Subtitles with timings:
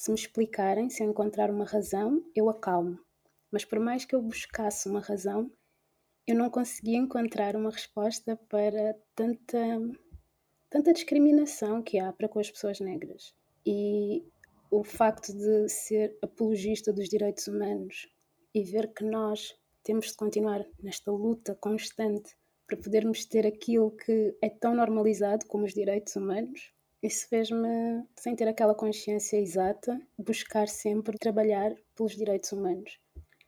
[0.00, 2.98] Se me explicarem, se eu encontrar uma razão, eu acalmo.
[3.52, 5.52] Mas por mais que eu buscasse uma razão,
[6.26, 9.58] eu não conseguia encontrar uma resposta para tanta,
[10.70, 13.34] tanta discriminação que há para com as pessoas negras.
[13.66, 14.24] E
[14.70, 18.08] o facto de ser apologista dos direitos humanos
[18.54, 19.54] e ver que nós
[19.84, 22.34] temos de continuar nesta luta constante
[22.66, 26.72] para podermos ter aquilo que é tão normalizado como os direitos humanos,
[27.02, 32.98] isso fez-me, sem ter aquela consciência exata, buscar sempre trabalhar pelos direitos humanos.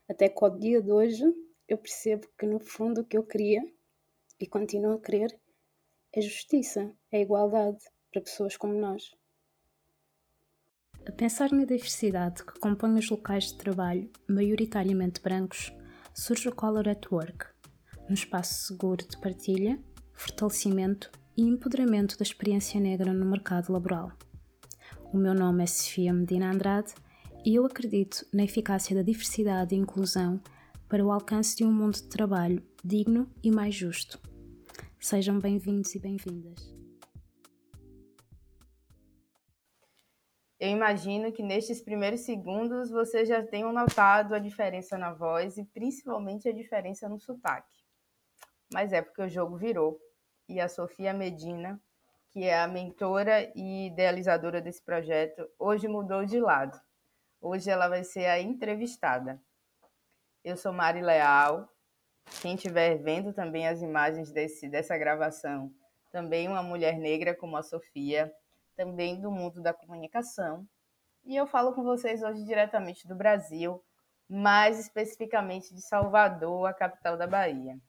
[0.09, 1.25] Até que ao dia de hoje
[1.69, 3.63] eu percebo que no fundo o que eu queria
[4.41, 5.39] e continuo a querer
[6.15, 9.11] é justiça, é igualdade para pessoas como nós.
[11.07, 15.73] A pensar na diversidade que compõe os locais de trabalho, maioritariamente brancos,
[16.15, 17.47] surge o Color at Work,
[18.09, 19.83] um espaço seguro de partilha,
[20.13, 24.13] fortalecimento e empoderamento da experiência negra no mercado laboral.
[25.13, 26.95] O meu nome é Sofia Medina Andrade
[27.45, 30.41] e eu acredito na eficácia da diversidade e inclusão
[30.89, 34.21] para o alcance de um mundo de trabalho digno e mais justo.
[35.01, 36.73] Sejam bem-vindos e bem-vindas.
[40.61, 45.65] Eu imagino que nestes primeiros segundos vocês já tenham notado a diferença na voz e
[45.65, 47.81] principalmente a diferença no sotaque.
[48.73, 49.99] Mas é porque o jogo virou
[50.53, 51.81] e a Sofia Medina,
[52.29, 56.79] que é a mentora e idealizadora desse projeto, hoje mudou de lado.
[57.41, 59.41] Hoje ela vai ser a entrevistada.
[60.45, 61.67] Eu sou Mari Leal.
[62.43, 65.73] Quem estiver vendo também as imagens desse, dessa gravação,
[66.11, 68.31] também uma mulher negra como a Sofia,
[68.77, 70.69] também do mundo da comunicação.
[71.25, 73.83] E eu falo com vocês hoje diretamente do Brasil,
[74.29, 77.81] mais especificamente de Salvador, a capital da Bahia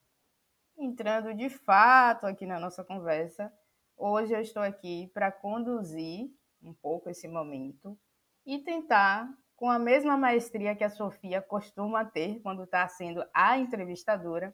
[0.84, 3.52] entrando de fato aqui na nossa conversa,
[3.96, 6.30] hoje eu estou aqui para conduzir
[6.62, 7.98] um pouco esse momento
[8.46, 13.58] e tentar, com a mesma maestria que a Sofia costuma ter quando está sendo a
[13.58, 14.54] entrevistadora,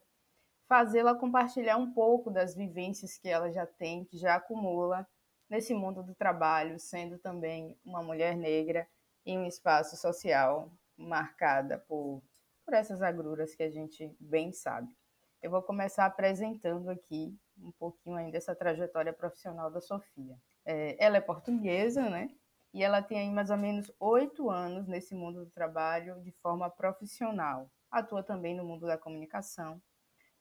[0.68, 5.08] fazê-la compartilhar um pouco das vivências que ela já tem, que já acumula
[5.50, 8.88] nesse mundo do trabalho, sendo também uma mulher negra
[9.26, 12.22] em um espaço social marcada por,
[12.64, 14.94] por essas agruras que a gente bem sabe.
[15.42, 20.38] Eu vou começar apresentando aqui um pouquinho ainda essa trajetória profissional da Sofia.
[20.66, 22.30] É, ela é portuguesa, né?
[22.74, 26.70] E ela tem aí mais ou menos oito anos nesse mundo do trabalho de forma
[26.70, 27.72] profissional.
[27.90, 29.82] Atua também no mundo da comunicação.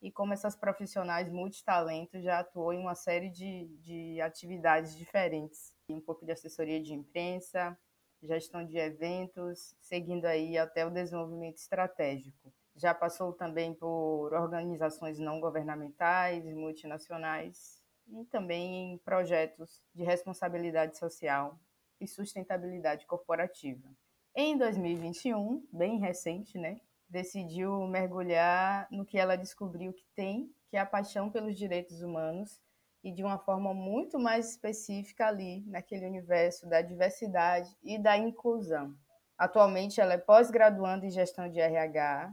[0.02, 5.72] E como essas profissionais multitalentos, já atuou em uma série de, de atividades diferentes.
[5.88, 7.78] Um pouco de assessoria de imprensa,
[8.20, 15.40] gestão de eventos, seguindo aí até o desenvolvimento estratégico já passou também por organizações não
[15.40, 21.58] governamentais, multinacionais e também em projetos de responsabilidade social
[22.00, 23.88] e sustentabilidade corporativa.
[24.34, 30.80] Em 2021, bem recente, né, decidiu mergulhar no que ela descobriu que tem, que é
[30.80, 32.60] a paixão pelos direitos humanos
[33.02, 38.94] e de uma forma muito mais específica ali, naquele universo da diversidade e da inclusão.
[39.36, 42.32] Atualmente ela é pós-graduanda em gestão de RH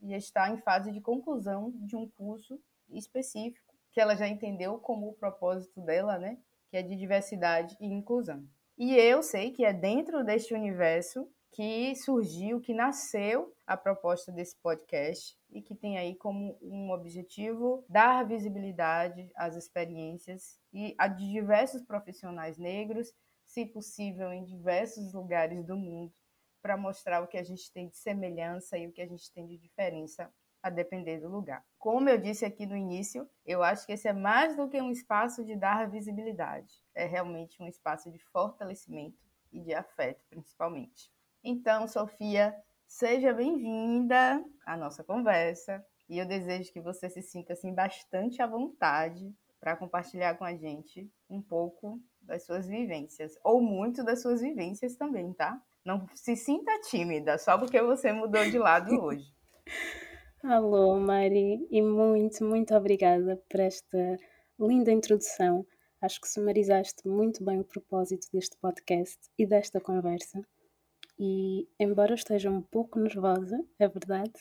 [0.00, 5.08] e está em fase de conclusão de um curso específico que ela já entendeu como
[5.08, 6.38] o propósito dela, né?
[6.68, 8.46] Que é de diversidade e inclusão.
[8.76, 14.54] E eu sei que é dentro deste universo que surgiu, que nasceu a proposta desse
[14.56, 21.26] podcast e que tem aí como um objetivo dar visibilidade às experiências e a de
[21.30, 23.10] diversos profissionais negros,
[23.46, 26.12] se possível em diversos lugares do mundo,
[26.66, 29.46] para mostrar o que a gente tem de semelhança e o que a gente tem
[29.46, 30.28] de diferença
[30.60, 31.64] a depender do lugar.
[31.78, 34.90] Como eu disse aqui no início, eu acho que esse é mais do que um
[34.90, 39.16] espaço de dar visibilidade, é realmente um espaço de fortalecimento
[39.52, 41.08] e de afeto, principalmente.
[41.44, 42.52] Então, Sofia,
[42.84, 48.46] seja bem-vinda à nossa conversa e eu desejo que você se sinta assim bastante à
[48.48, 54.40] vontade para compartilhar com a gente um pouco das suas vivências ou muito das suas
[54.40, 55.60] vivências também, tá?
[55.84, 59.32] Não se sinta tímida só porque você mudou de lado hoje.
[60.42, 64.16] Alô, Mari, e muito, muito obrigada por esta
[64.58, 65.66] linda introdução.
[66.00, 70.40] Acho que sumarizaste muito bem o propósito deste podcast e desta conversa.
[71.18, 74.34] E, embora eu esteja um pouco nervosa, é verdade,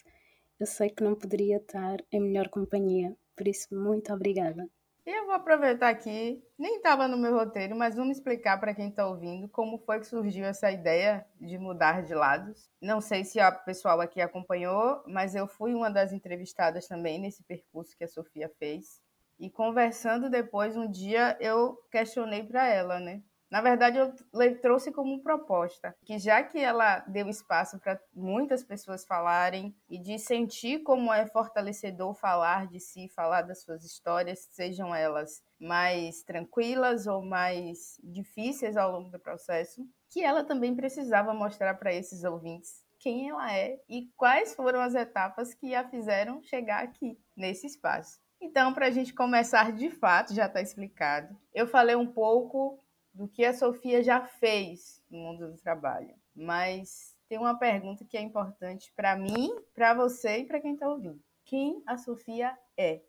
[0.59, 3.15] eu sei que não poderia estar em melhor companhia.
[3.35, 4.69] Por isso, muito obrigada.
[5.05, 8.89] E eu vou aproveitar aqui, nem estava no meu roteiro, mas vamos explicar para quem
[8.89, 12.67] está ouvindo como foi que surgiu essa ideia de mudar de lados.
[12.81, 17.43] Não sei se a pessoal aqui acompanhou, mas eu fui uma das entrevistadas também nesse
[17.43, 18.99] percurso que a Sofia fez.
[19.37, 23.21] E conversando depois, um dia eu questionei para ela, né?
[23.49, 24.13] Na verdade, eu
[24.61, 30.17] trouxe como proposta que já que ela deu espaço para muitas pessoas falarem e de
[30.17, 37.07] sentir como é fortalecedor falar de si, falar das suas histórias, sejam elas mais tranquilas
[37.07, 42.83] ou mais difíceis ao longo do processo, que ela também precisava mostrar para esses ouvintes
[42.99, 48.19] quem ela é e quais foram as etapas que a fizeram chegar aqui, nesse espaço.
[48.41, 52.79] Então, para a gente começar de fato, já está explicado, eu falei um pouco
[53.15, 56.13] do que a Sofia já fez no mundo do trabalho.
[56.35, 60.89] Mas tem uma pergunta que é importante para mim, para você e para quem está
[60.89, 61.23] ouvindo.
[61.45, 63.01] Quem a Sofia é?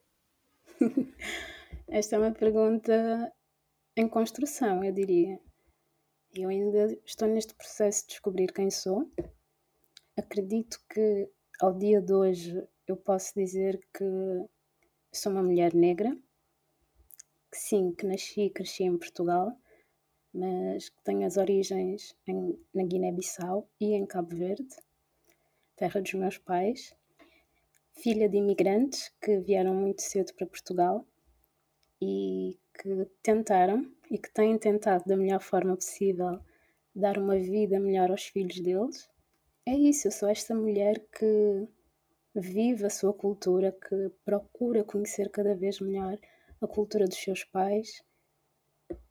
[1.89, 3.33] Esta é uma pergunta
[3.97, 5.41] em construção, eu diria.
[6.35, 9.11] Eu ainda estou neste processo de descobrir quem sou.
[10.17, 11.29] Acredito que
[11.61, 14.05] ao dia de hoje eu posso dizer que
[15.13, 16.17] sou uma mulher negra,
[17.51, 19.51] que sim, que nasci e cresci em Portugal,
[20.37, 24.77] mas que tem as origens em, na Guiné-Bissau e em Cabo Verde,
[25.75, 26.95] terra dos meus pais.
[27.95, 31.07] Filha de imigrantes que vieram muito cedo para Portugal
[32.03, 36.39] e que tentaram e que têm tentado da melhor forma possível
[36.95, 39.09] dar uma vida melhor aos filhos deles.
[39.65, 41.67] É isso, eu sou esta mulher que
[42.35, 46.19] vive a sua cultura, que procura conhecer cada vez melhor
[46.61, 48.05] a cultura dos seus pais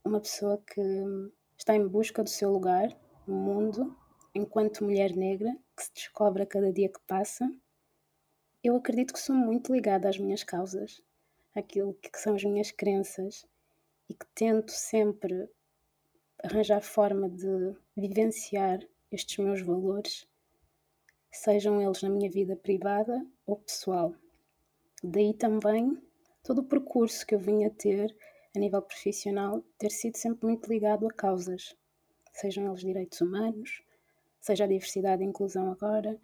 [0.06, 0.82] uma pessoa que
[1.58, 3.98] está em busca do seu lugar no mundo,
[4.36, 7.50] enquanto mulher negra, que se descobre a cada dia que passa.
[8.64, 11.02] Eu acredito que sou muito ligada às minhas causas,
[11.56, 13.48] àquilo que são as minhas crenças,
[14.08, 15.50] e que tento sempre
[16.44, 18.80] arranjar forma de vivenciar
[19.12, 20.28] estes meus valores,
[21.32, 24.14] sejam eles na minha vida privada ou pessoal.
[25.04, 26.00] Daí também
[26.44, 28.16] todo o percurso que eu vim a ter
[28.56, 31.76] a nível profissional, ter sido sempre muito ligado a causas,
[32.34, 33.82] sejam eles direitos humanos,
[34.40, 36.20] seja a diversidade e inclusão agora.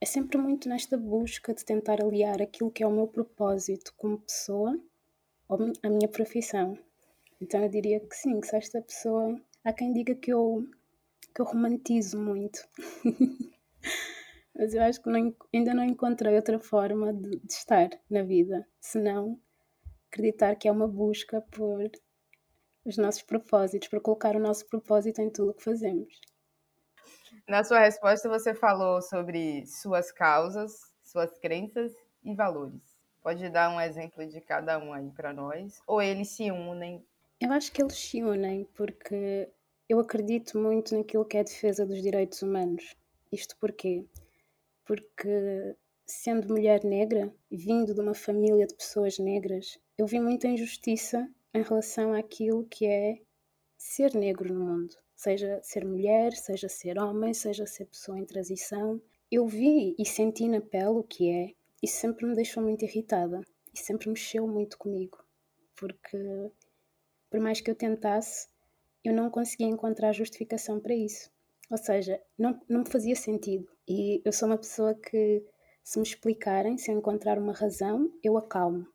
[0.00, 4.18] É sempre muito nesta busca de tentar aliar aquilo que é o meu propósito como
[4.18, 4.78] pessoa
[5.82, 6.78] à minha profissão.
[7.40, 9.40] Então eu diria que sim, que sou esta pessoa.
[9.64, 10.66] Há quem diga que eu,
[11.34, 12.66] que eu romantizo muito.
[14.54, 18.66] Mas eu acho que não, ainda não encontrei outra forma de, de estar na vida,
[18.80, 19.40] senão
[20.12, 21.90] acreditar que é uma busca por
[22.84, 26.20] os nossos propósitos, por colocar o nosso propósito em tudo o que fazemos.
[27.48, 31.92] Na sua resposta, você falou sobre suas causas, suas crenças
[32.22, 32.82] e valores.
[33.22, 35.80] Pode dar um exemplo de cada um aí para nós?
[35.86, 37.04] Ou eles se unem?
[37.40, 39.48] Eu acho que eles se unem porque
[39.88, 42.94] eu acredito muito naquilo que é a defesa dos direitos humanos.
[43.30, 44.04] Isto porquê?
[44.84, 45.76] Porque
[46.12, 51.62] sendo mulher negra, vindo de uma família de pessoas negras, eu vi muita injustiça em
[51.62, 53.18] relação àquilo que é
[53.78, 54.94] ser negro no mundo.
[55.16, 59.00] Seja ser mulher, seja ser homem, seja ser pessoa em transição.
[59.30, 61.54] Eu vi e senti na pele o que é.
[61.82, 63.40] e sempre me deixou muito irritada.
[63.74, 65.18] E sempre mexeu muito comigo.
[65.74, 66.50] Porque,
[67.30, 68.48] por mais que eu tentasse,
[69.02, 71.30] eu não conseguia encontrar justificação para isso.
[71.70, 73.66] Ou seja, não, não me fazia sentido.
[73.88, 75.42] E eu sou uma pessoa que,
[75.82, 78.86] se me explicarem, se eu encontrar uma razão, eu acalmo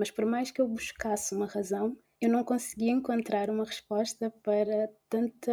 [0.00, 4.90] mas por mais que eu buscasse uma razão, eu não conseguia encontrar uma resposta para
[5.10, 5.52] tanta,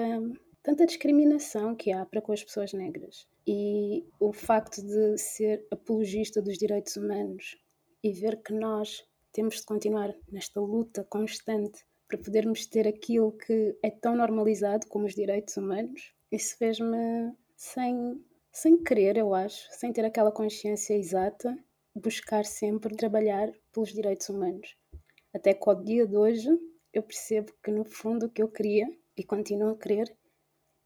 [0.64, 3.28] tanta discriminação que há para com as pessoas negras.
[3.46, 7.58] E o facto de ser apologista dos direitos humanos
[8.02, 9.04] e ver que nós
[9.34, 15.08] temos de continuar nesta luta constante para podermos ter aquilo que é tão normalizado como
[15.08, 18.24] os direitos humanos, isso fez-me sem,
[18.58, 21.56] sem querer, eu acho, sem ter aquela consciência exata,
[21.94, 24.76] buscar sempre trabalhar pelos direitos humanos.
[25.32, 26.50] Até que ao dia de hoje
[26.92, 30.12] eu percebo que no fundo o que eu queria e continuo a querer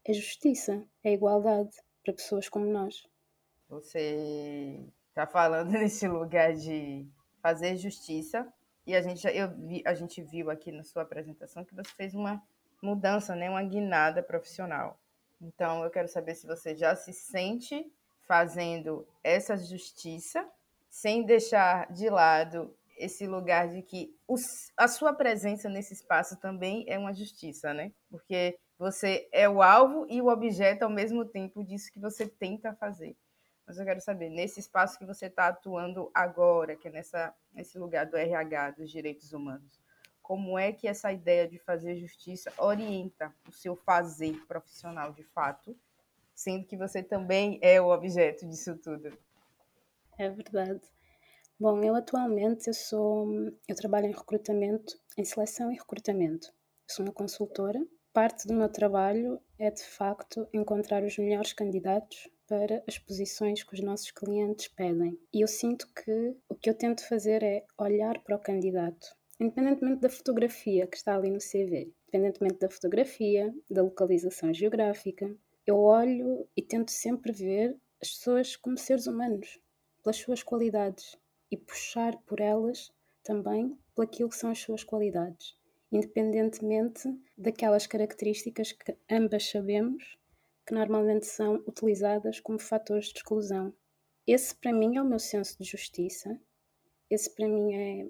[0.04, 1.70] é justiça, é igualdade
[2.04, 3.08] para pessoas como nós.
[3.70, 7.08] Você está falando nesse lugar de
[7.40, 8.52] fazer justiça
[8.86, 12.14] e a gente, eu vi, a gente viu aqui na sua apresentação que você fez
[12.14, 12.42] uma
[12.82, 15.00] mudança, né, uma guinada profissional.
[15.42, 17.92] Então eu quero saber se você já se sente
[18.26, 20.48] fazendo essa justiça
[20.88, 24.14] sem deixar de lado esse lugar de que
[24.76, 27.92] a sua presença nesse espaço também é uma justiça, né?
[28.08, 32.74] Porque você é o alvo e o objeto ao mesmo tempo disso que você tenta
[32.74, 33.16] fazer.
[33.66, 37.78] Mas eu quero saber, nesse espaço que você está atuando agora, que é nessa, nesse
[37.78, 39.81] lugar do RH, dos direitos humanos,
[40.22, 45.76] como é que essa ideia de fazer justiça orienta o seu fazer profissional de fato,
[46.34, 49.16] sendo que você também é o objeto disso tudo?
[50.18, 50.80] É verdade.
[51.58, 53.28] Bom, eu atualmente eu sou
[53.68, 56.52] eu trabalho em recrutamento, em seleção e recrutamento.
[56.86, 57.80] Sou uma consultora
[58.12, 63.74] parte do meu trabalho é de facto encontrar os melhores candidatos para as posições que
[63.74, 65.18] os nossos clientes pedem.
[65.32, 70.00] E eu sinto que o que eu tento fazer é olhar para o candidato, independentemente
[70.00, 76.48] da fotografia que está ali no CV, independentemente da fotografia, da localização geográfica, eu olho
[76.56, 79.60] e tento sempre ver as pessoas como seres humanos,
[80.02, 81.16] pelas suas qualidades
[81.50, 85.56] e puxar por elas também pelaquilo que são as suas qualidades,
[85.90, 90.18] independentemente daquelas características que ambas sabemos
[90.64, 93.74] que normalmente são utilizadas como fatores de exclusão.
[94.24, 96.40] Esse para mim é o meu senso de justiça,
[97.10, 98.06] esse para mim é,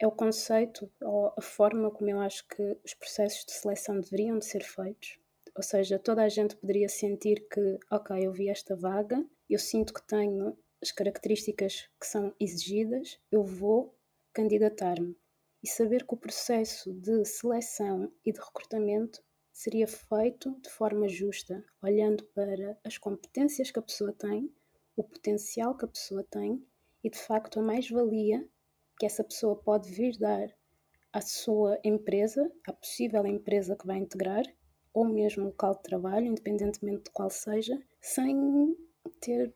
[0.00, 4.38] é o conceito ou a forma como eu acho que os processos de seleção deveriam
[4.38, 5.18] de ser feitos.
[5.56, 9.94] Ou seja, toda a gente poderia sentir que, ok, eu vi esta vaga, eu sinto
[9.94, 13.96] que tenho as características que são exigidas, eu vou
[14.32, 15.16] candidatar-me.
[15.62, 21.64] E saber que o processo de seleção e de recrutamento seria feito de forma justa,
[21.80, 24.52] olhando para as competências que a pessoa tem,
[24.96, 26.62] o potencial que a pessoa tem
[27.02, 28.46] e, de facto, a mais-valia
[28.98, 30.48] que essa pessoa pode vir dar
[31.12, 34.44] à sua empresa, à possível empresa que vai integrar,
[34.92, 38.76] ou mesmo local de trabalho, independentemente de qual seja, sem
[39.20, 39.52] ter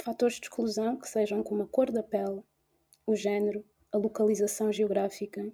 [0.00, 2.42] fatores de exclusão que sejam como a cor da pele,
[3.06, 5.50] o género, a localização geográfica,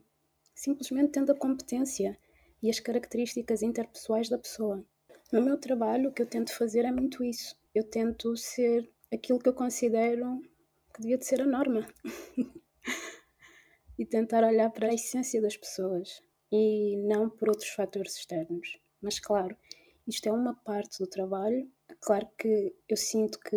[0.55, 2.19] simplesmente tendo a competência
[2.63, 4.85] e as características interpessoais da pessoa.
[5.33, 7.57] No meu trabalho, o que eu tento fazer é muito isso.
[7.75, 10.41] Eu tento ser aquilo que eu considero
[10.95, 11.87] que devia de ser a norma.
[13.99, 16.21] e tentar olhar para a essência das pessoas
[16.53, 18.79] e não por outros fatores externos.
[19.01, 19.57] Mas, claro,
[20.07, 21.71] isto é uma parte do trabalho.
[22.01, 23.57] Claro que eu sinto que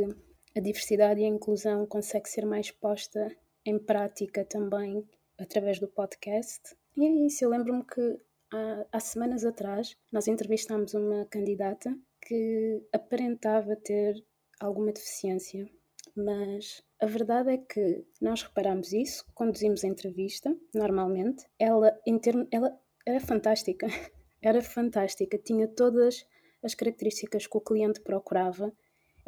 [0.55, 6.75] a diversidade e a inclusão consegue ser mais posta em prática também através do podcast.
[6.97, 8.19] E é isso, eu lembro-me que
[8.51, 14.15] há, há semanas atrás nós entrevistámos uma candidata que aparentava ter
[14.59, 15.69] alguma deficiência,
[16.23, 21.45] mas a verdade é que nós reparamos isso, conduzimos a entrevista, normalmente.
[21.57, 23.87] Ela, em termo, ela era fantástica,
[24.41, 26.25] era fantástica, tinha todas
[26.63, 28.73] as características que o cliente procurava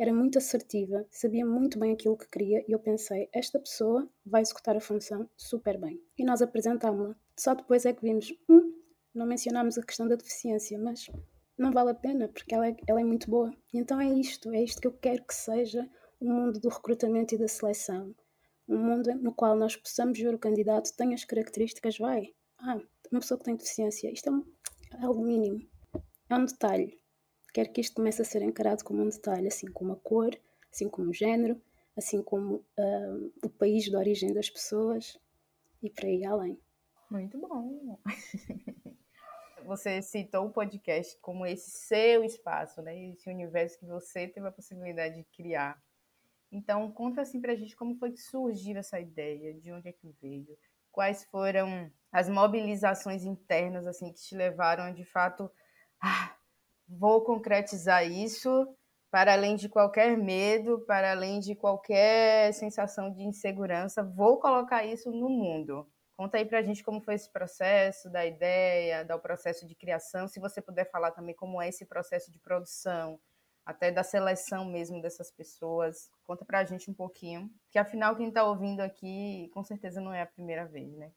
[0.02, 4.42] era muito assertiva, sabia muito bem aquilo que queria e eu pensei, esta pessoa vai
[4.42, 6.02] executar a função super bem.
[6.18, 7.16] E nós apresentámos-la.
[7.38, 8.74] Só depois é que vimos, hum,
[9.14, 11.06] não mencionámos a questão da deficiência, mas
[11.56, 13.54] não vale a pena porque ela é, ela é muito boa.
[13.72, 15.88] E então é isto, é isto que eu quero que seja
[16.22, 18.16] o mundo do recrutamento e da seleção.
[18.68, 22.34] Um mundo no qual nós possamos ver o candidato, tem as características, vai.
[22.60, 22.80] Ah,
[23.12, 25.60] uma pessoa que tem deficiência, isto é, é algo mínimo.
[26.30, 27.02] É um detalhe
[27.54, 30.34] Quero que isto comece a ser encarado como um detalhe, assim como a cor,
[30.72, 31.62] assim como o género,
[31.98, 35.20] assim como uh, o país de origem das pessoas
[35.84, 36.58] e por aí além.
[37.10, 38.00] Muito bom!
[39.66, 42.98] Você citou o podcast como esse seu espaço, né?
[43.10, 45.80] Esse universo que você teve a possibilidade de criar.
[46.52, 50.10] Então, conta assim pra gente como foi que surgiu essa ideia, de onde é que
[50.22, 50.58] veio,
[50.92, 55.50] quais foram as mobilizações internas assim que te levaram a de fato
[56.02, 56.36] ah,
[56.88, 58.68] vou concretizar isso
[59.10, 65.12] para além de qualquer medo, para além de qualquer sensação de insegurança, vou colocar isso
[65.12, 65.86] no mundo.
[66.16, 70.28] Conta aí para a gente como foi esse processo, da ideia, do processo de criação,
[70.28, 73.20] se você puder falar também como é esse processo de produção,
[73.66, 76.10] até da seleção mesmo dessas pessoas.
[76.24, 80.14] Conta para a gente um pouquinho, que afinal quem está ouvindo aqui com certeza não
[80.14, 81.12] é a primeira vez, né?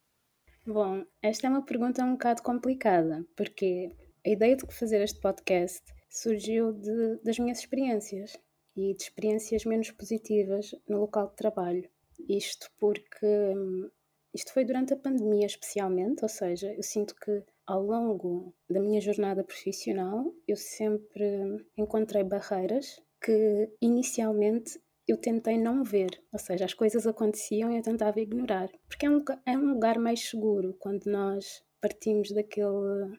[0.66, 5.82] Bom, esta é uma pergunta um bocado complicada, porque a ideia de fazer este podcast
[6.08, 8.38] surgiu de, das minhas experiências
[8.74, 11.88] e de experiências menos positivas no local de trabalho.
[12.28, 13.90] Isto porque hum,
[14.32, 19.00] isto foi durante a pandemia especialmente, ou seja, eu sinto que ao longo da minha
[19.00, 26.72] jornada profissional eu sempre encontrei barreiras que inicialmente eu tentei não ver, ou seja, as
[26.72, 31.04] coisas aconteciam e eu tentava ignorar, porque é um, é um lugar mais seguro quando
[31.06, 33.18] nós partimos daquele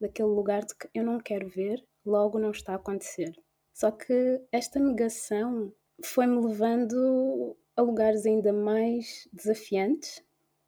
[0.00, 3.34] daquele lugar de que eu não quero ver, logo não está a acontecer.
[3.72, 5.72] Só que esta negação
[6.04, 10.22] foi-me levando a lugares ainda mais desafiantes,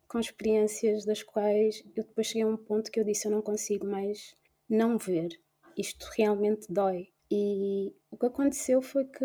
[0.09, 3.43] com experiências das quais eu depois cheguei a um ponto que eu disse eu não
[3.43, 4.35] consigo mais
[4.69, 5.29] não ver.
[5.77, 7.09] Isto realmente dói.
[7.31, 9.25] E o que aconteceu foi que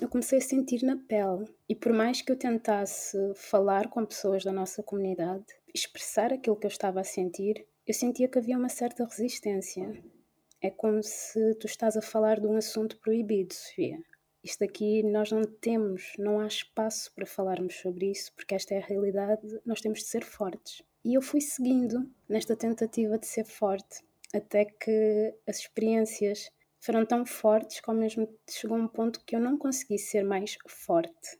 [0.00, 1.44] eu comecei a sentir na pele.
[1.68, 6.66] E por mais que eu tentasse falar com pessoas da nossa comunidade, expressar aquilo que
[6.66, 10.02] eu estava a sentir, eu sentia que havia uma certa resistência.
[10.60, 13.98] É como se tu estás a falar de um assunto proibido, Sofia.
[14.42, 18.78] Isto aqui nós não temos, não há espaço para falarmos sobre isso, porque esta é
[18.78, 20.82] a realidade, nós temos de ser fortes.
[21.04, 24.02] E eu fui seguindo nesta tentativa de ser forte,
[24.34, 29.40] até que as experiências foram tão fortes que ao mesmo chegou um ponto que eu
[29.40, 31.38] não consegui ser mais forte.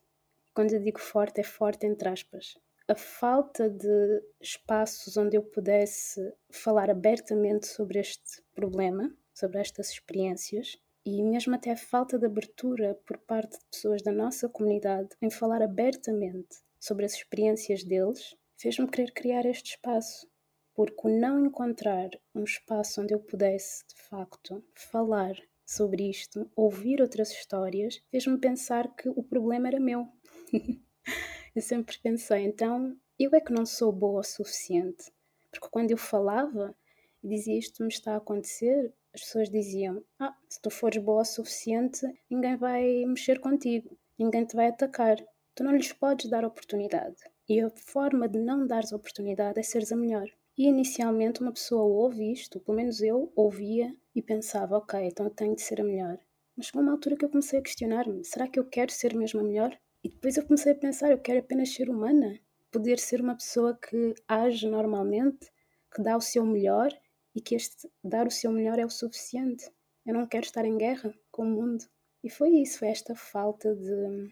[0.54, 2.56] Quando eu digo forte, é forte entre aspas.
[2.86, 10.78] A falta de espaços onde eu pudesse falar abertamente sobre este problema, sobre estas experiências,
[11.04, 15.30] e mesmo até a falta de abertura por parte de pessoas da nossa comunidade em
[15.30, 20.30] falar abertamente sobre as experiências deles, fez-me querer criar este espaço
[20.74, 25.34] porque o não encontrar um espaço onde eu pudesse, de facto, falar
[25.66, 30.08] sobre isto, ouvir outras histórias, fez-me pensar que o problema era meu.
[31.54, 35.12] eu sempre pensei, então, eu é que não sou boa o suficiente.
[35.50, 36.74] Porque quando eu falava
[37.22, 41.22] e dizia isto me está a acontecer, as pessoas diziam: Ah, se tu fores boa
[41.22, 45.16] o suficiente, ninguém vai mexer contigo, ninguém te vai atacar.
[45.54, 47.16] Tu não lhes podes dar oportunidade.
[47.46, 50.26] E a forma de não dares oportunidade é seres a melhor.
[50.56, 55.30] E inicialmente uma pessoa ouve isto, pelo menos eu ouvia e pensava, ok, então eu
[55.30, 56.18] tenho de ser a melhor.
[56.56, 59.40] Mas chegou uma altura que eu comecei a questionar-me: será que eu quero ser mesmo
[59.40, 59.78] a melhor?
[60.02, 62.38] E depois eu comecei a pensar: eu quero apenas ser humana,
[62.70, 65.50] poder ser uma pessoa que age normalmente,
[65.94, 66.90] que dá o seu melhor
[67.34, 69.70] e que este dar o seu melhor é o suficiente.
[70.04, 71.84] Eu não quero estar em guerra com o mundo.
[72.22, 74.30] E foi isso, foi esta falta de.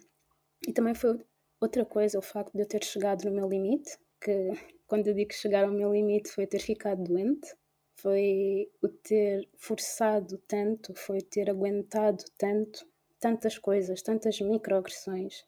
[0.66, 1.18] E também foi
[1.60, 4.52] outra coisa, o facto de eu ter chegado no meu limite, que
[4.86, 7.54] quando eu digo chegar ao meu limite foi ter ficado doente,
[7.96, 12.86] foi o ter forçado tanto, foi ter aguentado tanto,
[13.18, 15.44] tantas coisas, tantas microagressões.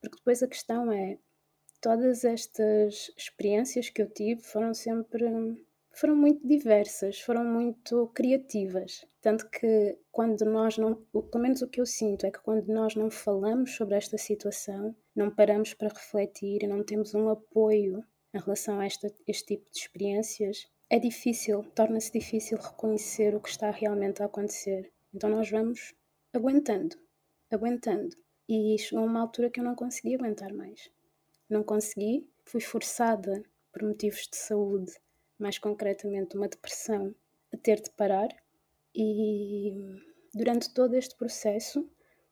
[0.00, 1.18] Porque depois a questão é,
[1.80, 5.24] todas estas experiências que eu tive foram sempre
[5.90, 9.04] foram muito diversas, foram muito criativas.
[9.20, 12.94] Tanto que quando nós não, pelo menos o que eu sinto é que quando nós
[12.94, 18.78] não falamos sobre esta situação, não paramos para refletir não temos um apoio em relação
[18.78, 24.22] a esta, este tipo de experiências, é difícil, torna-se difícil reconhecer o que está realmente
[24.22, 24.90] a acontecer.
[25.12, 25.94] Então nós vamos
[26.32, 26.96] aguentando,
[27.50, 28.16] aguentando.
[28.48, 30.90] E chegou uma altura que eu não consegui aguentar mais.
[31.48, 34.92] Não consegui, fui forçada por motivos de saúde,
[35.38, 37.14] mais concretamente uma depressão,
[37.52, 38.28] a ter de parar.
[38.94, 39.74] E
[40.34, 41.88] durante todo este processo,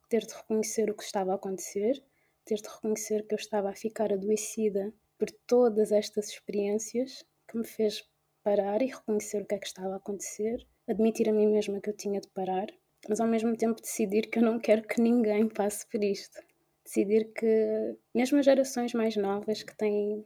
[0.09, 2.03] ter de reconhecer o que estava a acontecer,
[2.45, 7.67] ter de reconhecer que eu estava a ficar adoecida por todas estas experiências que me
[7.67, 8.09] fez
[8.43, 11.91] parar e reconhecer o que é que estava a acontecer, admitir a mim mesma que
[11.91, 12.67] eu tinha de parar,
[13.09, 16.41] mas ao mesmo tempo decidir que eu não quero que ninguém passe por isto.
[16.85, 20.25] Decidir que, mesmo as gerações mais novas que têm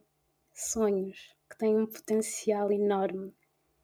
[0.52, 3.34] sonhos, que têm um potencial enorme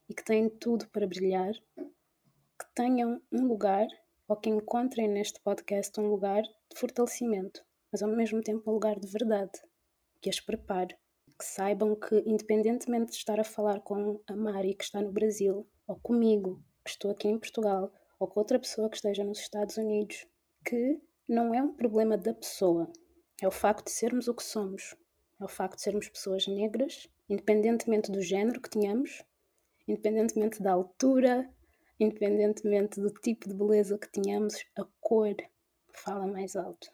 [0.09, 3.89] e que têm tudo para brilhar, que tenham um lugar,
[4.29, 8.99] ou que encontrem neste podcast um lugar de fortalecimento, mas ao mesmo tempo um lugar
[8.99, 9.61] de verdade,
[10.21, 10.97] que as prepare,
[11.39, 15.69] que saibam que, independentemente de estar a falar com a Mari que está no Brasil,
[15.87, 19.77] ou comigo que estou aqui em Portugal, ou com outra pessoa que esteja nos Estados
[19.77, 20.27] Unidos,
[20.65, 22.91] que não é um problema da pessoa,
[23.43, 24.97] é o facto de sermos o que somos,
[25.41, 29.25] é o facto de sermos pessoas negras, independentemente do género que tenhamos,
[29.87, 31.51] independentemente da altura,
[31.99, 35.37] independentemente do tipo de beleza que tenhamos, a cor
[35.93, 36.91] fala mais alto.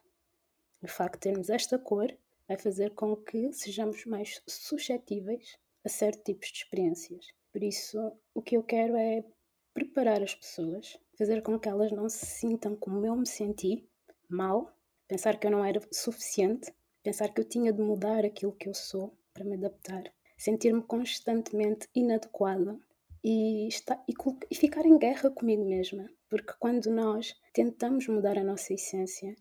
[0.82, 2.12] O facto de termos esta cor
[2.48, 7.26] vai fazer com que sejamos mais suscetíveis a certos tipos de experiências.
[7.52, 9.24] Por isso, o que eu quero é
[9.74, 13.88] preparar as pessoas, fazer com que elas não se sintam como eu me senti,
[14.28, 14.74] mal,
[15.06, 18.74] pensar que eu não era suficiente, pensar que eu tinha de mudar aquilo que eu
[18.74, 22.76] sou para me adaptar, sentir-me constantemente inadequada
[23.22, 24.14] e, e,
[24.50, 26.10] e ficar em guerra comigo mesma.
[26.28, 29.36] Porque quando nós tentamos mudar a nossa essência,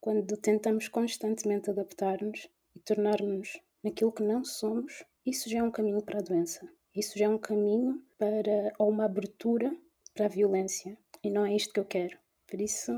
[0.00, 6.00] quando tentamos constantemente adaptar-nos e tornar-nos naquilo que não somos, isso já é um caminho
[6.00, 6.70] para a doença.
[6.94, 9.76] Isso já é um caminho para ou uma abertura
[10.14, 10.96] para a violência.
[11.20, 12.16] E não é isto que eu quero.
[12.46, 12.92] Por isso,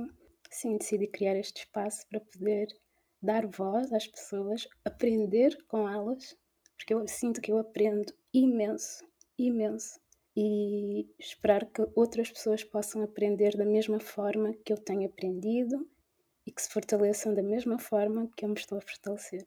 [0.50, 2.66] sim, decidi criar este espaço para poder
[3.22, 6.36] dar voz às pessoas, aprender com elas,
[6.76, 9.04] porque eu sinto que eu aprendo imenso,
[9.38, 9.98] imenso.
[10.36, 15.88] E esperar que outras pessoas possam aprender da mesma forma que eu tenho aprendido
[16.46, 19.42] e que se fortaleçam da mesma forma que eu me estou a fortalecer.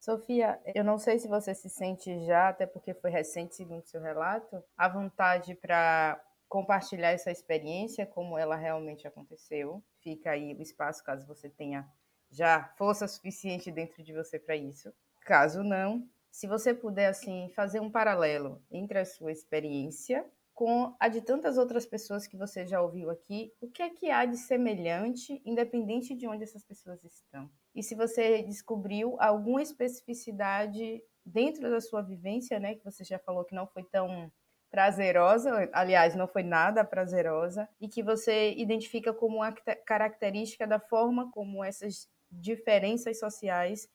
[0.00, 4.00] Sofia, eu não sei se você se sente já, até porque foi recente, segundo seu
[4.00, 9.80] relato, à vontade para compartilhar essa experiência, como ela realmente aconteceu.
[10.00, 11.88] Fica aí o espaço caso você tenha
[12.32, 14.92] já força suficiente dentro de você para isso.
[15.20, 21.08] Caso não, se você puder assim fazer um paralelo entre a sua experiência com a
[21.08, 24.38] de tantas outras pessoas que você já ouviu aqui, o que é que há de
[24.38, 27.50] semelhante, independente de onde essas pessoas estão?
[27.74, 33.44] E se você descobriu alguma especificidade dentro da sua vivência, né, que você já falou
[33.44, 34.32] que não foi tão
[34.70, 41.30] prazerosa, aliás, não foi nada prazerosa, e que você identifica como uma característica da forma
[41.30, 43.86] como essas diferenças sociais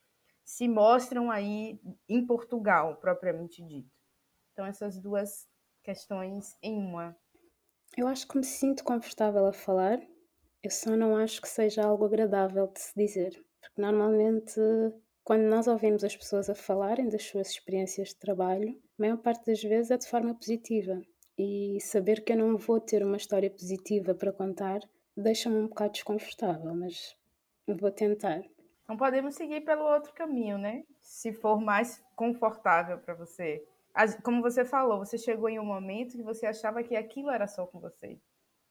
[0.48, 3.92] se mostram aí em Portugal, propriamente dito.
[4.54, 5.46] Então, essas duas
[5.84, 7.18] questões em uma.
[7.98, 10.00] Eu acho que me sinto confortável a falar,
[10.64, 14.60] eu só não acho que seja algo agradável de se dizer, porque normalmente
[15.22, 19.46] quando nós ouvimos as pessoas a falarem das suas experiências de trabalho, a maior parte
[19.46, 21.02] das vezes é de forma positiva.
[21.38, 24.80] E saber que eu não vou ter uma história positiva para contar
[25.16, 27.18] deixa-me um bocado desconfortável, mas
[27.68, 28.42] vou tentar.
[28.88, 30.86] Não podemos seguir pelo outro caminho, né?
[31.02, 33.68] Se for mais confortável para você.
[34.24, 37.66] Como você falou, você chegou em um momento que você achava que aquilo era só
[37.66, 38.18] com você.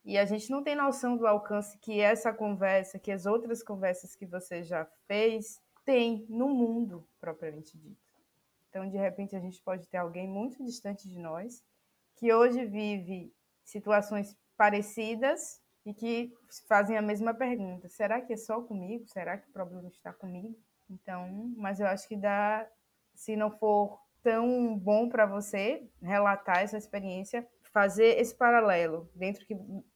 [0.05, 4.15] E a gente não tem noção do alcance que essa conversa, que as outras conversas
[4.15, 8.01] que você já fez, tem no mundo propriamente dito.
[8.71, 11.65] Então, de repente, a gente pode ter alguém muito distante de nós
[12.15, 16.35] que hoje vive situações parecidas e que
[16.67, 19.07] fazem a mesma pergunta: será que é só comigo?
[19.07, 20.59] Será que o problema está comigo?
[20.91, 22.69] Então, mas eu acho que dá,
[23.15, 29.47] se não for tão bom para você relatar essa experiência, fazer esse paralelo dentro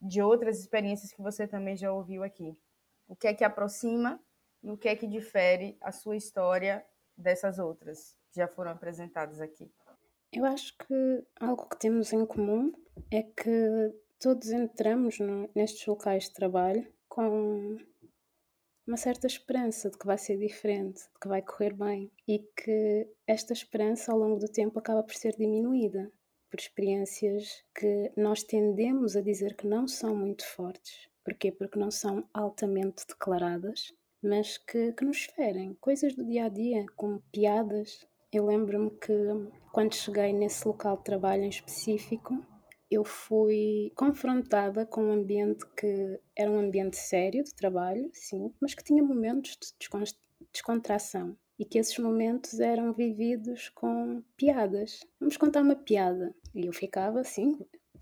[0.01, 2.57] de outras experiências que você também já ouviu aqui.
[3.09, 4.21] O que é que aproxima
[4.63, 6.85] e o que é que difere a sua história
[7.17, 9.69] dessas outras que já foram apresentadas aqui?
[10.33, 12.73] Eu acho que algo que temos em comum
[13.11, 17.77] é que todos entramos no, nestes locais de trabalho com
[18.87, 23.09] uma certa esperança de que vai ser diferente, de que vai correr bem e que
[23.27, 26.13] esta esperança ao longo do tempo acaba por ser diminuída
[26.51, 31.09] por experiências que nós tendemos a dizer que não são muito fortes.
[31.25, 31.53] Porquê?
[31.53, 35.75] Porque não são altamente declaradas mas que, que nos ferem.
[35.81, 38.07] Coisas do dia a dia, como piadas.
[38.33, 39.13] Eu lembro-me que
[39.73, 42.45] quando cheguei nesse local de trabalho em específico,
[42.91, 48.75] eu fui confrontada com um ambiente que era um ambiente sério de trabalho, sim, mas
[48.75, 49.89] que tinha momentos de
[50.53, 55.01] descontração e que esses momentos eram vividos com piadas.
[55.21, 56.35] Vamos contar uma piada.
[56.55, 57.59] E eu ficava assim,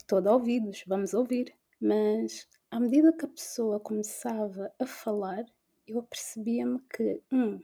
[0.06, 1.52] toda ouvidos, vamos ouvir.
[1.80, 5.44] Mas à medida que a pessoa começava a falar,
[5.86, 7.58] eu apercebia-me que, um,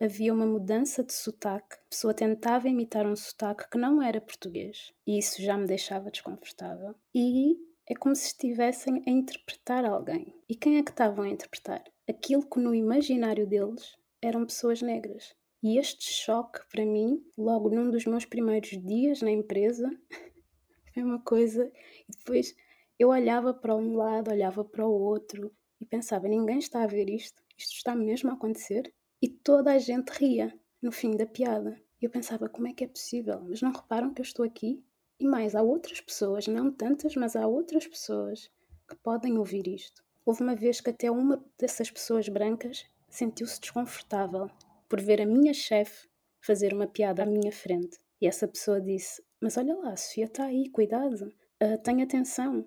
[0.00, 4.92] havia uma mudança de sotaque, a pessoa tentava imitar um sotaque que não era português,
[5.06, 6.94] e isso já me deixava desconfortável.
[7.14, 7.56] E
[7.88, 10.34] é como se estivessem a interpretar alguém.
[10.48, 11.84] E quem é que estavam a interpretar?
[12.08, 15.34] Aquilo que no imaginário deles eram pessoas negras.
[15.62, 19.90] E este choque, para mim, logo num dos meus primeiros dias na empresa,
[20.92, 21.70] foi uma coisa.
[22.08, 22.54] E depois
[22.98, 27.08] eu olhava para um lado, olhava para o outro e pensava: ninguém está a ver
[27.08, 28.92] isto isto está mesmo a acontecer?
[29.26, 31.76] E toda a gente ria no fim da piada.
[32.00, 33.40] Eu pensava, como é que é possível?
[33.40, 34.84] Mas não reparam que eu estou aqui?
[35.18, 38.48] E mais, há outras pessoas, não tantas, mas há outras pessoas
[38.88, 40.04] que podem ouvir isto.
[40.24, 44.48] Houve uma vez que até uma dessas pessoas brancas sentiu-se desconfortável
[44.88, 46.08] por ver a minha chefe
[46.40, 47.98] fazer uma piada à minha frente.
[48.20, 52.64] E essa pessoa disse: Mas olha lá, a Sofia está aí, cuidado, uh, tenha atenção.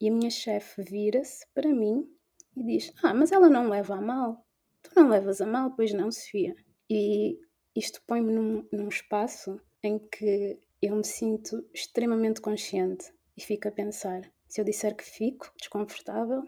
[0.00, 2.08] E a minha chefe vira-se para mim
[2.56, 4.45] e diz: Ah, mas ela não leva a mal.
[4.86, 6.54] Tu não levas a mal, pois não, Sofia.
[6.88, 7.40] E
[7.74, 13.72] isto põe-me num, num espaço em que eu me sinto extremamente consciente e fico a
[13.72, 16.44] pensar: se eu disser que fico desconfortável,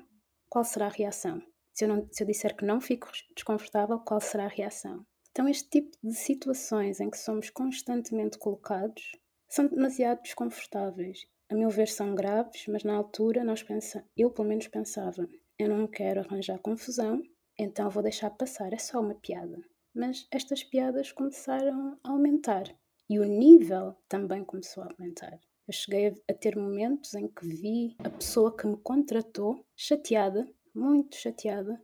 [0.48, 1.42] qual será a reação?
[1.74, 5.05] Se eu, não, se eu disser que não fico desconfortável, qual será a reação?
[5.33, 9.12] Então, este tipo de situações em que somos constantemente colocados
[9.48, 11.27] são demasiado desconfortáveis.
[11.51, 15.68] A meu ver, são graves, mas na altura nós pensa, eu pelo menos pensava, eu
[15.68, 17.22] não quero arranjar confusão,
[17.59, 19.59] então vou deixar passar, é só uma piada.
[19.94, 22.64] Mas estas piadas começaram a aumentar
[23.11, 25.40] e o nível também começou a aumentar.
[25.66, 31.16] Eu cheguei a ter momentos em que vi a pessoa que me contratou chateada, muito
[31.16, 31.83] chateada,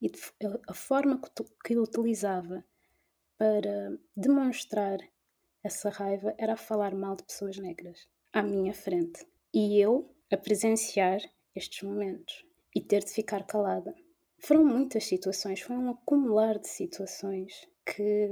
[0.00, 0.10] e
[0.68, 1.20] a forma
[1.64, 2.64] que utilizava
[3.38, 4.98] para demonstrar
[5.64, 9.26] essa raiva era falar mal de pessoas negras à minha frente.
[9.52, 11.20] E eu a presenciar
[11.54, 13.94] estes momentos e ter de ficar calada.
[14.46, 18.28] Foram muitas situações, foi um acumular de situações que,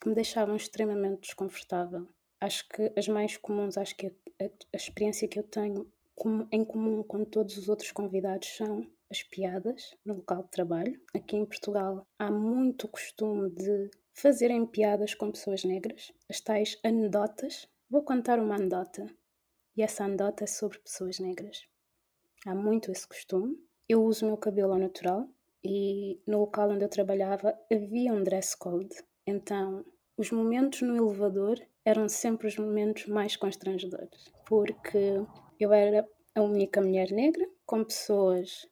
[0.00, 2.06] que me deixavam extremamente desconfortável.
[2.40, 4.10] Acho que as mais comuns, acho que a,
[4.44, 8.88] a, a experiência que eu tenho com, em comum com todos os outros convidados são
[9.10, 11.00] as piadas no local de trabalho.
[11.12, 17.68] Aqui em Portugal há muito costume de fazerem piadas com pessoas negras, as tais anedotas.
[17.90, 19.04] Vou contar uma anedota
[19.76, 21.66] e essa anedota é sobre pessoas negras
[22.46, 23.58] há muito esse costume.
[23.88, 25.28] Eu uso o meu cabelo ao natural
[25.64, 28.96] e no local onde eu trabalhava havia um dress code.
[29.24, 29.84] Então,
[30.16, 35.24] os momentos no elevador eram sempre os momentos mais constrangedores, porque
[35.60, 38.68] eu era a única mulher negra, com pessoas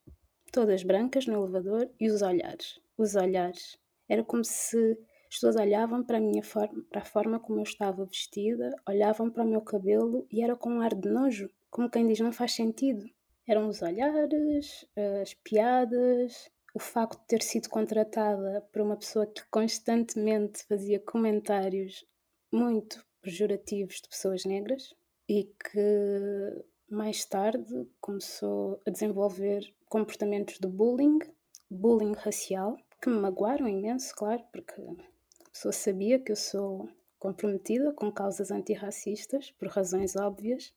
[0.51, 2.81] todas brancas no elevador e os olhares.
[2.99, 3.79] Os olhares.
[4.09, 4.99] Era como se
[5.29, 9.31] as pessoas olhavam para a minha forma, para a forma como eu estava vestida, olhavam
[9.31, 12.33] para o meu cabelo e era com um ar de nojo, como quem diz não
[12.33, 13.05] faz sentido.
[13.47, 14.87] Eram os olhares,
[15.23, 22.05] as piadas, o facto de ter sido contratada por uma pessoa que constantemente fazia comentários
[22.51, 24.95] muito pejorativos de pessoas negras
[25.29, 31.19] e que mais tarde começou a desenvolver comportamentos de bullying,
[31.71, 37.93] bullying racial, que me magoaram imenso, claro, porque a pessoa sabia que eu sou comprometida
[37.93, 40.75] com causas antirracistas, por razões óbvias,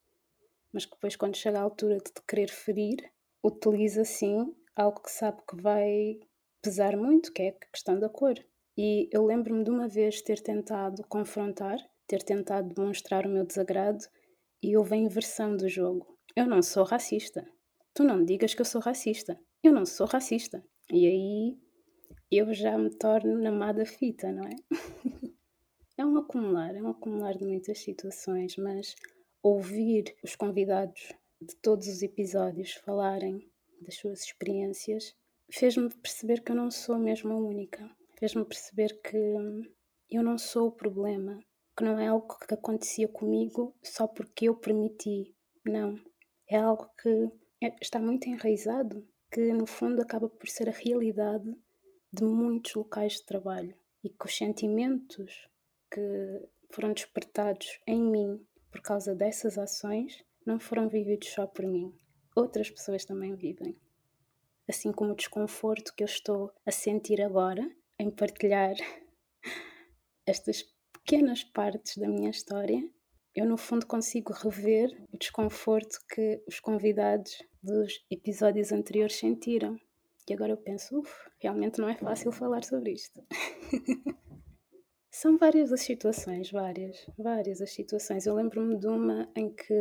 [0.72, 3.10] mas que depois, quando chega a altura de te querer ferir,
[3.44, 6.20] utiliza sim algo que sabe que vai
[6.62, 8.34] pesar muito, que é a questão da cor.
[8.76, 14.04] E eu lembro-me de uma vez ter tentado confrontar, ter tentado demonstrar o meu desagrado
[14.62, 16.18] e houve a inversão do jogo.
[16.36, 17.44] Eu não sou racista.
[17.94, 19.38] Tu não me digas que eu sou racista.
[19.62, 20.64] Eu não sou racista.
[20.92, 21.58] E aí
[22.30, 24.54] eu já me torno na má fita, não é?
[25.98, 28.94] é um acumular, é um acumular de muitas situações, mas
[29.42, 35.14] ouvir os convidados de todos os episódios falarem das suas experiências
[35.50, 37.88] fez-me perceber que eu não sou mesmo a única.
[38.18, 39.16] Fez-me perceber que
[40.10, 41.42] eu não sou o problema,
[41.76, 45.34] que não é algo que acontecia comigo só porque eu permiti.
[45.64, 45.98] Não.
[46.48, 47.30] É algo que
[47.62, 51.54] é, está muito enraizado, que no fundo acaba por ser a realidade
[52.12, 55.48] de muitos locais de trabalho e que os sentimentos
[55.90, 61.94] que foram despertados em mim por causa dessas ações não foram vividos só por mim.
[62.34, 63.78] Outras pessoas também vivem.
[64.68, 68.74] Assim como o desconforto que eu estou a sentir agora em partilhar
[70.26, 72.82] estas pequenas partes da minha história,
[73.34, 79.78] eu no fundo consigo rever o desconforto que os convidados dos episódios anteriores sentiram.
[80.28, 83.24] E agora eu penso, uff, realmente não é fácil falar sobre isto.
[85.20, 88.24] São várias as situações, várias, várias as situações.
[88.24, 89.74] Eu lembro-me de uma em que,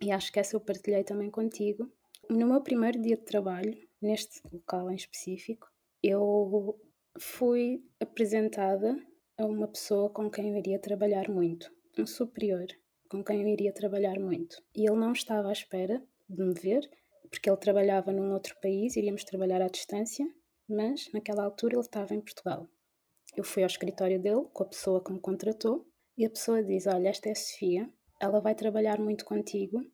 [0.00, 1.92] e acho que essa eu partilhei também contigo,
[2.30, 5.70] no meu primeiro dia de trabalho, neste local em específico,
[6.02, 6.80] eu
[7.18, 8.96] fui apresentada
[9.36, 12.66] a uma pessoa com quem eu iria trabalhar muito, um superior
[13.10, 14.62] com quem eu iria trabalhar muito.
[14.74, 16.90] E ele não estava à espera de me ver,
[17.28, 20.26] porque ele trabalhava num outro país, iríamos trabalhar à distância,
[20.66, 22.66] mas naquela altura ele estava em Portugal.
[23.36, 26.86] Eu fui ao escritório dele com a pessoa que me contratou e a pessoa diz:
[26.86, 27.88] Olha, esta é a Sofia,
[28.20, 29.84] ela vai trabalhar muito contigo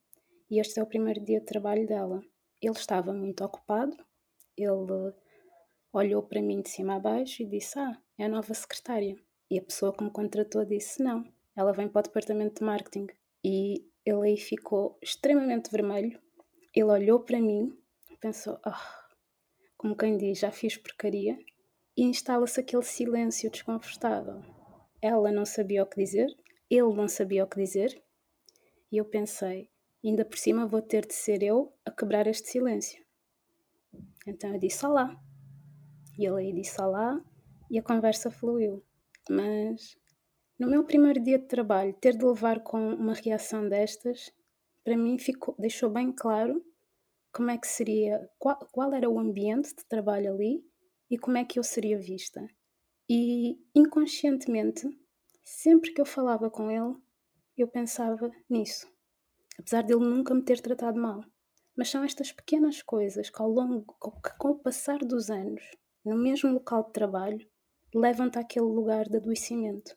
[0.50, 2.20] e este é o primeiro dia de trabalho dela.
[2.60, 3.96] Ele estava muito ocupado,
[4.56, 5.14] ele
[5.92, 9.16] olhou para mim de cima a baixo e disse: Ah, é a nova secretária.
[9.50, 11.24] E a pessoa que me contratou disse: Não,
[11.56, 13.06] ela vem para o departamento de marketing.
[13.42, 16.20] E ele aí ficou extremamente vermelho.
[16.74, 17.76] Ele olhou para mim
[18.20, 19.08] pensou: Ah,
[19.76, 21.38] como quem diz, já fiz porcaria
[22.02, 24.42] instala-se aquele silêncio desconfortável.
[25.02, 26.28] Ela não sabia o que dizer,
[26.68, 28.02] ele não sabia o que dizer,
[28.92, 29.70] e eu pensei:
[30.04, 33.04] ainda por cima vou ter de ser eu a quebrar este silêncio.
[34.26, 35.16] Então eu disse olá.
[36.18, 37.22] E ele aí disse olá
[37.70, 38.84] e a conversa fluiu.
[39.28, 39.96] Mas
[40.58, 44.32] no meu primeiro dia de trabalho, ter de levar com uma reação destas,
[44.84, 46.64] para mim ficou, deixou bem claro
[47.32, 50.64] como é que seria, qual, qual era o ambiente de trabalho ali
[51.10, 52.46] e como é que eu seria vista.
[53.08, 54.88] E inconscientemente,
[55.42, 56.94] sempre que eu falava com ele,
[57.56, 58.86] eu pensava nisso,
[59.58, 61.20] apesar dele nunca me ter tratado mal.
[61.76, 65.62] Mas são estas pequenas coisas que, ao longo, que com o passar dos anos,
[66.04, 67.46] no mesmo local de trabalho,
[67.94, 69.96] levam-te àquele lugar de adoecimento.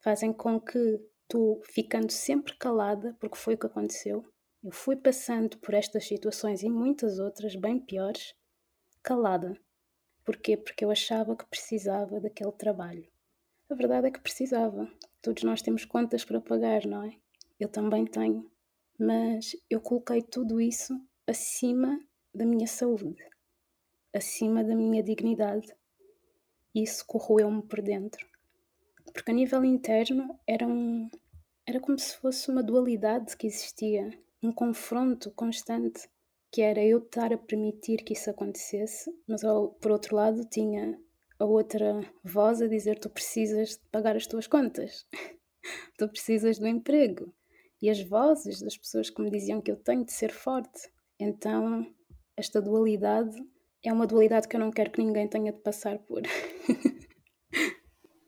[0.00, 4.24] Fazem com que tu, ficando sempre calada, porque foi o que aconteceu,
[4.64, 8.34] eu fui passando por estas situações e muitas outras bem piores,
[9.02, 9.54] calada,
[10.28, 10.58] Porquê?
[10.58, 13.08] Porque eu achava que precisava daquele trabalho.
[13.70, 14.86] A verdade é que precisava.
[15.22, 17.16] Todos nós temos contas para pagar, não é?
[17.58, 18.46] Eu também tenho.
[18.98, 21.98] Mas eu coloquei tudo isso acima
[22.34, 23.24] da minha saúde,
[24.14, 25.74] acima da minha dignidade.
[26.74, 28.26] Isso corroeu-me por dentro.
[29.14, 31.08] Porque a nível interno era um.
[31.64, 34.10] Era como se fosse uma dualidade que existia,
[34.42, 36.06] um confronto constante
[36.50, 40.98] que era eu estar a permitir que isso acontecesse, mas ao, por outro lado tinha
[41.38, 45.06] a outra voz a dizer tu precisas de pagar as tuas contas,
[45.98, 47.32] tu precisas do emprego.
[47.80, 50.90] E as vozes das pessoas que me diziam que eu tenho de ser forte.
[51.18, 51.86] Então,
[52.36, 53.36] esta dualidade
[53.84, 56.22] é uma dualidade que eu não quero que ninguém tenha de passar por.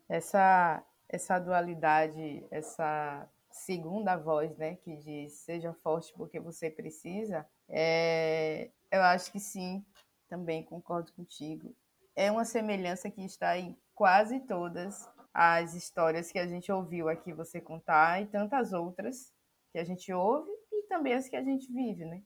[0.07, 8.69] essa, essa dualidade, essa segunda voz, né, que diz seja forte porque você precisa, é,
[8.91, 9.83] eu acho que sim,
[10.27, 11.73] também concordo contigo.
[12.15, 17.31] É uma semelhança que está em quase todas as histórias que a gente ouviu aqui
[17.31, 19.33] você contar e tantas outras
[19.71, 22.21] que a gente ouve e também as que a gente vive, né?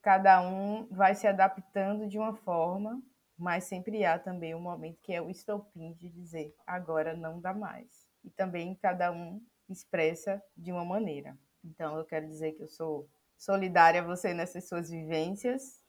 [0.00, 3.02] Cada um vai se adaptando de uma forma,
[3.36, 7.52] mas sempre há também um momento que é o estopim de dizer agora não dá
[7.52, 8.08] mais.
[8.22, 11.36] E também cada um expressa de uma maneira.
[11.64, 15.80] Então eu quero dizer que eu sou solidária a você nessas suas vivências.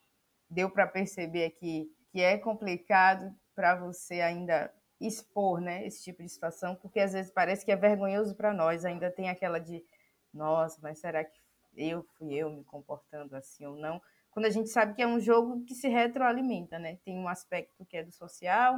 [0.49, 6.29] Deu para perceber aqui que é complicado para você ainda expor, né, esse tipo de
[6.29, 9.83] situação, porque às vezes parece que é vergonhoso para nós, ainda tem aquela de
[10.33, 11.39] nossa, mas será que
[11.75, 14.01] eu fui eu me comportando assim ou não?
[14.29, 16.97] Quando a gente sabe que é um jogo que se retroalimenta, né?
[17.03, 18.77] Tem um aspecto que é do social,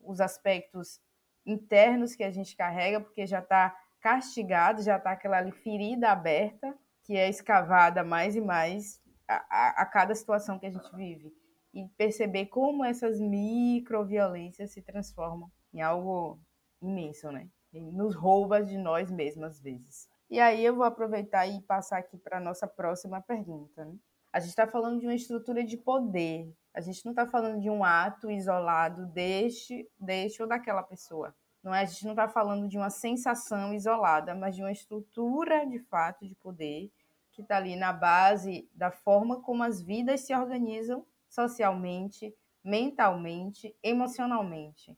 [0.00, 1.00] os aspectos
[1.46, 7.16] internos que a gente carrega, porque já está castigado, já está aquela ferida aberta, que
[7.16, 11.32] é escavada mais e mais a, a, a, cada situação que a gente vive.
[11.74, 16.38] E perceber como essas microviolências se transformam em algo
[16.80, 17.48] imenso, né?
[17.72, 20.08] E nos rouba de nós mesmos, às vezes.
[20.28, 23.84] E aí eu vou aproveitar e passar aqui para a nossa próxima pergunta.
[23.84, 23.94] Né?
[24.32, 26.50] A gente está falando de uma estrutura de poder.
[26.74, 31.34] A gente não está falando de um ato isolado deste, deste ou daquela pessoa.
[31.62, 31.82] Não é?
[31.82, 36.26] A gente não está falando de uma sensação isolada, mas de uma estrutura de fato
[36.26, 36.90] de poder
[37.30, 44.96] que está ali na base da forma como as vidas se organizam socialmente, mentalmente, emocionalmente.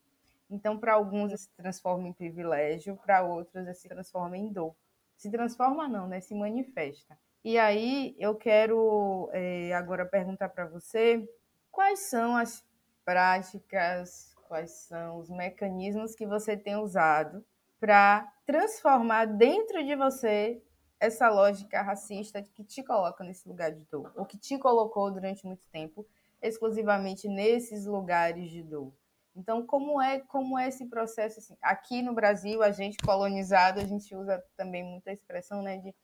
[0.50, 4.74] Então, para alguns se transforma em privilégio, para outros se transforma em dor.
[5.16, 6.20] Se transforma não, né?
[6.20, 7.16] Se manifesta.
[7.44, 11.29] E aí eu quero é, agora perguntar para você
[11.70, 12.64] quais são as
[13.05, 17.44] práticas quais são os mecanismos que você tem usado
[17.80, 20.62] para transformar dentro de você
[20.98, 25.44] essa lógica racista que te coloca nesse lugar de dor, ou que te colocou durante
[25.44, 26.07] muito tempo
[26.40, 28.92] exclusivamente nesses lugares de dor.
[29.37, 31.57] Então, como é como é esse processo assim?
[31.61, 35.94] Aqui no Brasil, a gente colonizado, a gente usa também muita expressão, né, de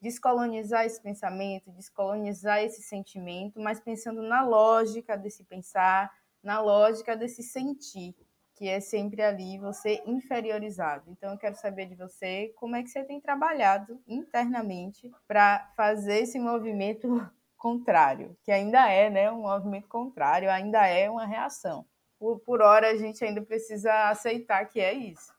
[0.00, 6.10] descolonizar esse pensamento, descolonizar esse sentimento, mas pensando na lógica desse pensar,
[6.42, 8.14] na lógica desse sentir,
[8.54, 11.10] que é sempre ali você inferiorizado.
[11.10, 16.20] Então eu quero saber de você como é que você tem trabalhado internamente para fazer
[16.22, 17.08] esse movimento
[17.56, 21.86] contrário, que ainda é, né, um movimento contrário, ainda é uma reação.
[22.18, 25.32] Por, por hora a gente ainda precisa aceitar que é isso.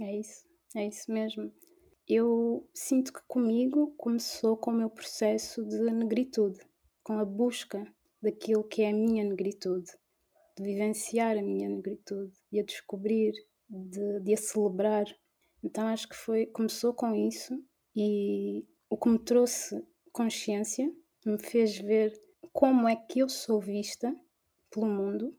[0.00, 1.50] É isso, é isso mesmo.
[2.06, 6.60] Eu sinto que comigo começou com o meu processo de negritude,
[7.02, 7.86] com a busca
[8.22, 9.90] daquilo que é a minha negritude,
[10.56, 13.32] de vivenciar a minha negritude, de a descobrir,
[13.68, 15.06] de, de a celebrar.
[15.62, 17.62] Então acho que foi começou com isso
[17.94, 20.92] e o que me trouxe consciência
[21.24, 22.12] me fez ver
[22.52, 24.14] como é que eu sou vista
[24.70, 25.36] pelo mundo,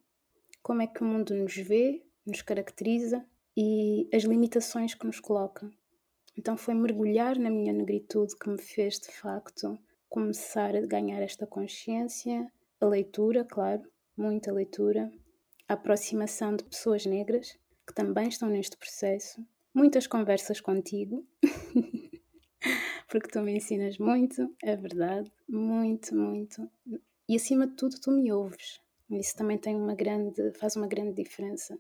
[0.62, 3.26] como é que o mundo nos vê, nos caracteriza
[3.58, 5.70] e as limitações que nos coloca.
[6.38, 11.46] Então foi mergulhar na minha negritude que me fez de facto começar a ganhar esta
[11.46, 13.84] consciência, a leitura, claro,
[14.16, 15.12] muita leitura,
[15.68, 21.28] a aproximação de pessoas negras que também estão neste processo, muitas conversas contigo,
[23.10, 26.70] porque tu me ensinas muito, é verdade, muito, muito.
[27.28, 28.82] E acima de tudo, tu me ouves.
[29.10, 31.80] Isso também tem uma grande, faz uma grande diferença.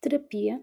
[0.00, 0.60] Terapia,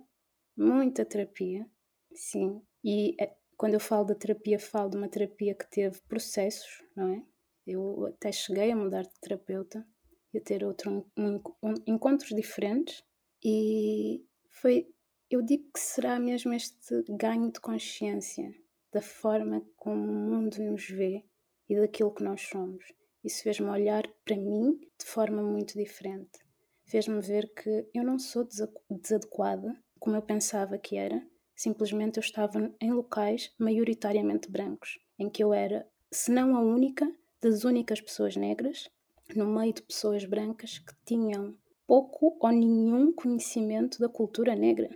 [0.58, 1.66] muita terapia,
[2.14, 2.62] sim.
[2.84, 7.14] E é, quando eu falo da terapia, falo de uma terapia que teve processos, não
[7.14, 7.24] é?
[7.72, 9.86] Eu até cheguei a mudar de terapeuta
[10.34, 13.04] e a ter outro, um, um, encontros diferentes
[13.44, 14.88] e foi,
[15.30, 18.54] eu digo que será mesmo este ganho de consciência
[18.92, 21.26] da forma como o mundo nos vê
[21.70, 22.84] e daquilo que nós somos.
[23.24, 26.40] Isso fez-me olhar para mim de forma muito diferente.
[26.86, 28.48] Fez-me ver que eu não sou
[28.90, 31.24] desadequada como eu pensava que era,
[31.56, 37.06] simplesmente eu estava em locais maioritariamente brancos, em que eu era, se não a única,
[37.42, 38.90] das únicas pessoas negras
[39.36, 44.90] no meio de pessoas brancas que tinham pouco ou nenhum conhecimento da cultura negra,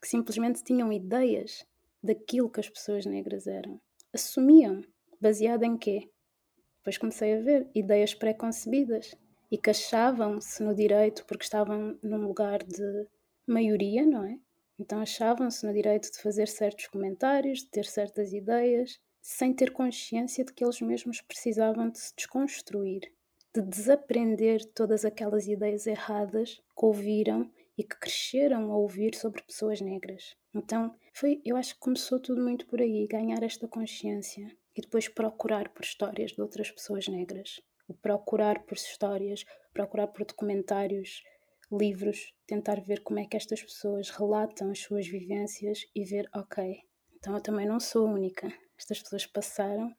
[0.00, 1.66] que simplesmente tinham ideias
[2.02, 3.80] daquilo que as pessoas negras eram.
[4.12, 4.82] Assumiam,
[5.20, 6.10] baseado em quê?
[6.78, 9.14] Depois comecei a ver ideias pré-concebidas
[9.50, 13.06] e que achavam-se no direito porque estavam num lugar de
[13.46, 14.38] maioria, não é?
[14.78, 20.44] Então achavam-se no direito de fazer certos comentários, de ter certas ideias, sem ter consciência
[20.44, 23.12] de que eles mesmos precisavam de se desconstruir,
[23.54, 29.80] de desaprender todas aquelas ideias erradas que ouviram e que cresceram a ouvir sobre pessoas
[29.80, 30.36] negras.
[30.54, 35.08] Então, foi, eu acho que começou tudo muito por aí, ganhar esta consciência e depois
[35.08, 37.60] procurar por histórias de outras pessoas negras.
[38.02, 41.22] Procurar por histórias, procurar por documentários,
[41.72, 46.80] livros, tentar ver como é que estas pessoas relatam as suas vivências e ver, ok,
[47.16, 48.52] então eu também não sou única.
[48.80, 49.94] Estas pessoas passaram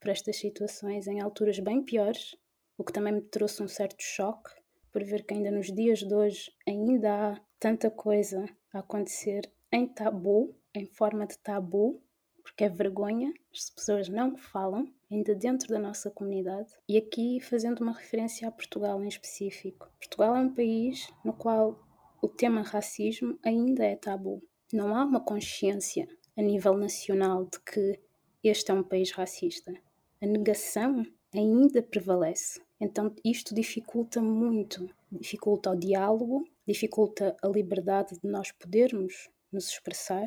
[0.00, 2.36] por estas situações em alturas bem piores,
[2.76, 4.50] o que também me trouxe um certo choque
[4.90, 9.86] por ver que ainda nos dias de hoje ainda há tanta coisa a acontecer em
[9.86, 12.02] tabu, em forma de tabu,
[12.42, 16.72] porque é vergonha, as pessoas não falam, ainda dentro da nossa comunidade.
[16.88, 19.88] E aqui fazendo uma referência a Portugal em específico.
[20.00, 21.80] Portugal é um país no qual
[22.20, 24.42] o tema racismo ainda é tabu.
[24.72, 28.00] Não há uma consciência a nível nacional de que
[28.44, 29.72] este é um país racista.
[30.20, 32.60] A negação ainda prevalece.
[32.80, 40.26] Então isto dificulta muito, dificulta o diálogo, dificulta a liberdade de nós podermos nos expressar,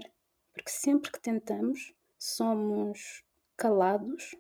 [0.54, 3.24] porque sempre que tentamos somos
[3.56, 4.36] calados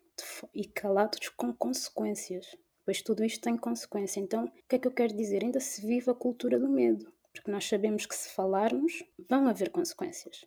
[0.53, 2.55] e calados com consequências.
[2.85, 4.19] Pois tudo isto tem consequência.
[4.19, 5.43] Então, o que é que eu quero dizer?
[5.43, 9.69] Ainda se vive a cultura do medo, porque nós sabemos que se falarmos, vão haver
[9.69, 10.45] consequências.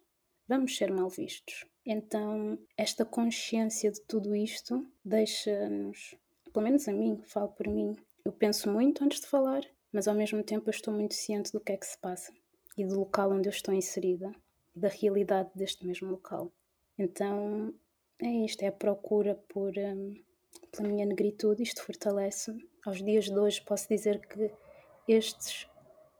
[0.50, 1.64] Vamos ser mal vistos.
[1.86, 6.16] Então, esta consciência de tudo isto deixa-nos,
[6.52, 10.14] pelo menos a mim, falo por mim, eu penso muito antes de falar, mas ao
[10.16, 12.32] mesmo tempo eu estou muito ciente do que é que se passa
[12.76, 14.34] e do local onde eu estou inserida
[14.74, 16.50] e da realidade deste mesmo local.
[16.98, 17.72] Então,
[18.20, 20.14] é isto, é a procura por, um,
[20.72, 22.68] pela minha negritude, isto fortalece-me.
[22.84, 24.50] Aos dias de hoje posso dizer que
[25.06, 25.68] estes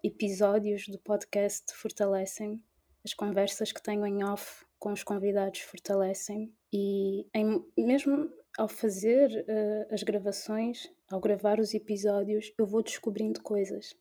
[0.05, 2.62] episódios do podcast fortalecem-me,
[3.05, 9.31] as conversas que tenho em off com os convidados fortalecem e em, mesmo ao fazer
[9.31, 13.95] uh, as gravações, ao gravar os episódios, eu vou descobrindo coisas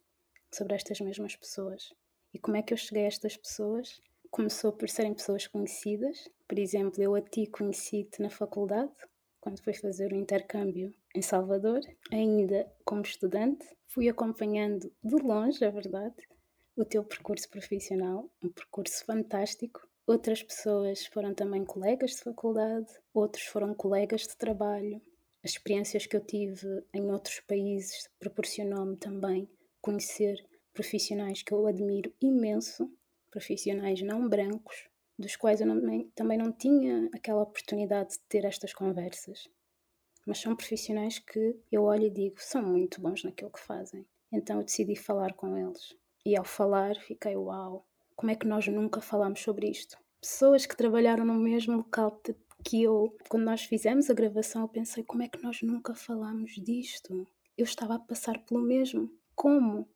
[0.52, 1.94] sobre estas mesmas pessoas.
[2.34, 4.02] E como é que eu cheguei a estas pessoas?
[4.30, 6.30] Começou por serem pessoas conhecidas.
[6.48, 8.92] Por exemplo, eu a ti conheci-te na faculdade,
[9.40, 11.80] quando fui fazer o intercâmbio em Salvador,
[12.12, 13.66] ainda como estudante.
[13.88, 16.16] Fui acompanhando de longe, é verdade,
[16.82, 23.46] o teu percurso profissional, um percurso fantástico, Outras pessoas foram também colegas de faculdade, outros
[23.46, 25.00] foram colegas de trabalho.
[25.44, 29.48] As experiências que eu tive em outros países proporcionou-me também
[29.80, 32.92] conhecer profissionais que eu admiro imenso,
[33.30, 38.74] profissionais não brancos, dos quais eu não, também não tinha aquela oportunidade de ter estas
[38.74, 39.48] conversas.
[40.26, 44.08] Mas são profissionais que eu olho e digo, são muito bons naquilo que fazem.
[44.32, 45.96] Então eu decidi falar com eles.
[46.26, 49.98] E ao falar, fiquei, uau, como é que nós nunca falámos sobre isto?
[50.20, 52.22] Pessoas que trabalharam no mesmo local
[52.64, 53.16] que eu.
[53.30, 57.26] Quando nós fizemos a gravação, eu pensei: como é que nós nunca falámos disto?
[57.58, 59.10] Eu estava a passar pelo mesmo.
[59.36, 59.88] Como?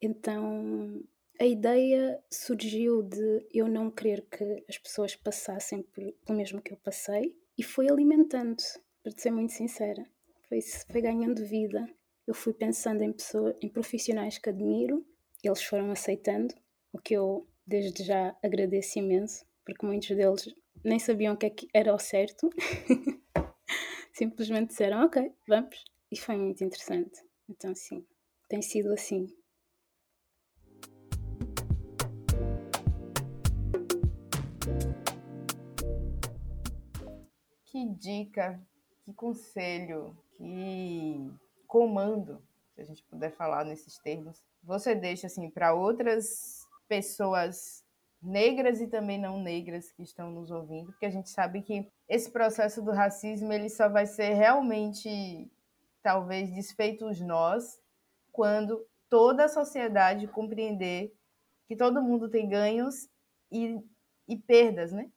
[0.00, 1.02] Então
[1.38, 6.72] a ideia surgiu de eu não querer que as pessoas passassem por, pelo mesmo que
[6.72, 8.62] eu passei e foi alimentando,
[9.02, 10.06] para ser muito sincera.
[10.48, 11.88] Foi, foi ganhando vida.
[12.26, 15.04] Eu fui pensando em, pessoas, em profissionais que admiro,
[15.48, 16.54] eles foram aceitando,
[16.92, 21.50] o que eu desde já agradeço imenso, porque muitos deles nem sabiam o que, é
[21.50, 22.50] que era o certo.
[24.12, 25.84] Simplesmente disseram, ok, vamos.
[26.10, 27.22] E foi muito interessante.
[27.48, 28.04] Então, sim,
[28.48, 29.26] tem sido assim.
[37.64, 38.60] Que dica,
[39.04, 41.32] que conselho, que
[41.68, 42.42] comando,
[42.80, 47.84] se a gente puder falar nesses termos, você deixa assim para outras pessoas
[48.22, 52.30] negras e também não negras que estão nos ouvindo, porque a gente sabe que esse
[52.30, 55.50] processo do racismo ele só vai ser realmente
[56.02, 57.78] talvez desfeitos nós
[58.32, 61.14] quando toda a sociedade compreender
[61.66, 63.08] que todo mundo tem ganhos
[63.52, 63.78] e,
[64.26, 65.10] e perdas, né?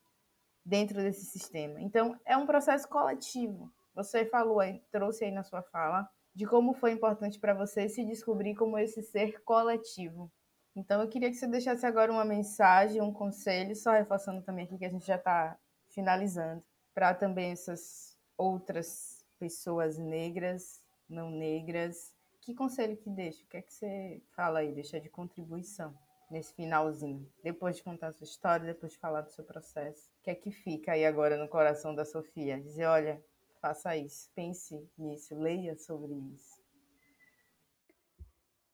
[0.64, 1.80] Dentro desse sistema.
[1.80, 3.72] Então, é um processo coletivo.
[3.94, 8.04] Você falou aí, trouxe aí na sua fala, de como foi importante para você se
[8.04, 10.30] descobrir como esse ser coletivo.
[10.74, 14.76] Então, eu queria que você deixasse agora uma mensagem, um conselho, só reforçando também aqui
[14.76, 15.56] que a gente já está
[15.90, 22.12] finalizando, para também essas outras pessoas negras, não negras.
[22.40, 23.44] Que conselho que deixa?
[23.44, 25.96] O que é que você fala aí, deixa de contribuição
[26.28, 27.30] nesse finalzinho?
[27.44, 30.10] Depois de contar a sua história, depois de falar do seu processo.
[30.18, 32.60] O que é que fica aí agora no coração da Sofia?
[32.60, 33.22] Dizer, olha,
[33.64, 36.62] faça isso, pense nisso, leia sobre isso.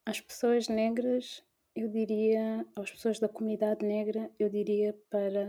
[0.05, 1.45] As pessoas negras
[1.77, 5.49] eu diria às pessoas da comunidade negra, eu diria para,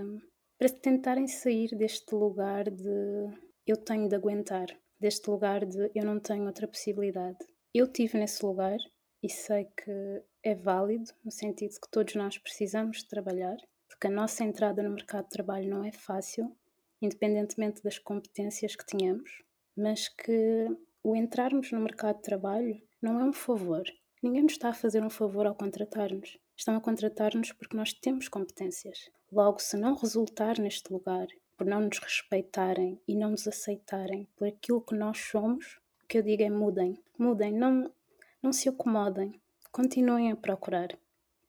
[0.60, 3.32] para tentarem sair deste lugar de
[3.66, 4.68] eu tenho de aguentar,
[5.00, 7.40] deste lugar de eu não tenho outra possibilidade.
[7.74, 8.78] Eu tive nesse lugar
[9.24, 13.58] e sei que é válido, no sentido que todos nós precisamos trabalhar,
[13.90, 16.56] porque a nossa entrada no mercado de trabalho não é fácil,
[17.02, 19.44] independentemente das competências que tenhamos,
[19.76, 20.68] mas que
[21.04, 23.84] o entrarmos no mercado de trabalho não é um favor.
[24.22, 26.38] Ninguém nos está a fazer um favor ao contratar-nos.
[26.56, 29.10] Estão a contratar-nos porque nós temos competências.
[29.32, 31.28] Logo, se não resultar neste lugar,
[31.58, 36.20] por não nos respeitarem e não nos aceitarem por aquilo que nós somos, o que
[36.20, 37.02] eu digo é mudem.
[37.18, 37.92] Mudem, não,
[38.44, 39.42] não se acomodem.
[39.72, 40.90] Continuem a procurar.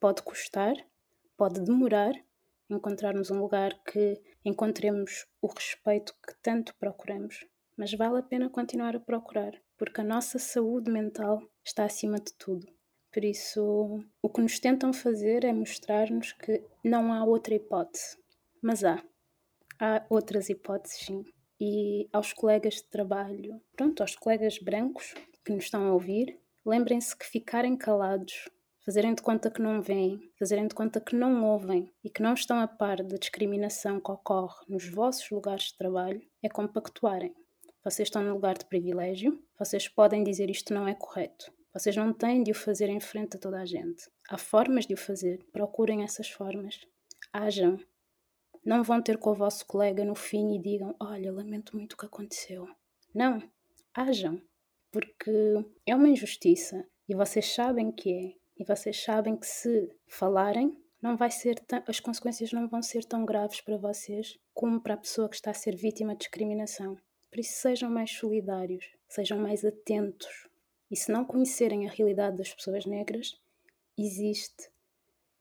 [0.00, 0.74] Pode custar,
[1.36, 2.14] pode demorar
[2.68, 7.46] encontrarmos um lugar que encontremos o respeito que tanto procuramos,
[7.76, 12.32] mas vale a pena continuar a procurar, porque a nossa saúde mental está acima de
[12.34, 12.66] tudo.
[13.12, 18.16] Por isso, o que nos tentam fazer é mostrar-nos que não há outra hipótese.
[18.62, 19.04] Mas há.
[19.78, 21.24] Há outras hipóteses, sim.
[21.60, 27.16] E aos colegas de trabalho, pronto, aos colegas brancos que nos estão a ouvir, lembrem-se
[27.16, 28.48] que ficarem calados,
[28.84, 32.34] fazerem de conta que não veem, fazerem de conta que não ouvem e que não
[32.34, 37.34] estão a par da discriminação que ocorre nos vossos lugares de trabalho, é compactuarem.
[37.84, 41.52] Vocês estão no lugar de privilégio, vocês podem dizer isto não é correto.
[41.74, 44.10] Vocês não têm de o fazer em frente a toda a gente.
[44.28, 45.42] Há formas de o fazer.
[45.52, 46.78] Procurem essas formas.
[47.32, 47.78] Hajam.
[48.64, 51.96] Não vão ter com o vosso colega no fim e digam: Olha, lamento muito o
[51.96, 52.68] que aconteceu.
[53.14, 53.42] Não.
[53.94, 54.40] Hajam.
[54.90, 55.32] Porque
[55.86, 58.41] é uma injustiça e vocês sabem que é.
[58.58, 63.24] E vocês sabem que se falarem, não vai ser as consequências não vão ser tão
[63.24, 66.96] graves para vocês como para a pessoa que está a ser vítima de discriminação.
[67.28, 70.46] Por isso, sejam mais solidários, sejam mais atentos.
[70.90, 73.40] E se não conhecerem a realidade das pessoas negras,
[73.98, 74.70] existe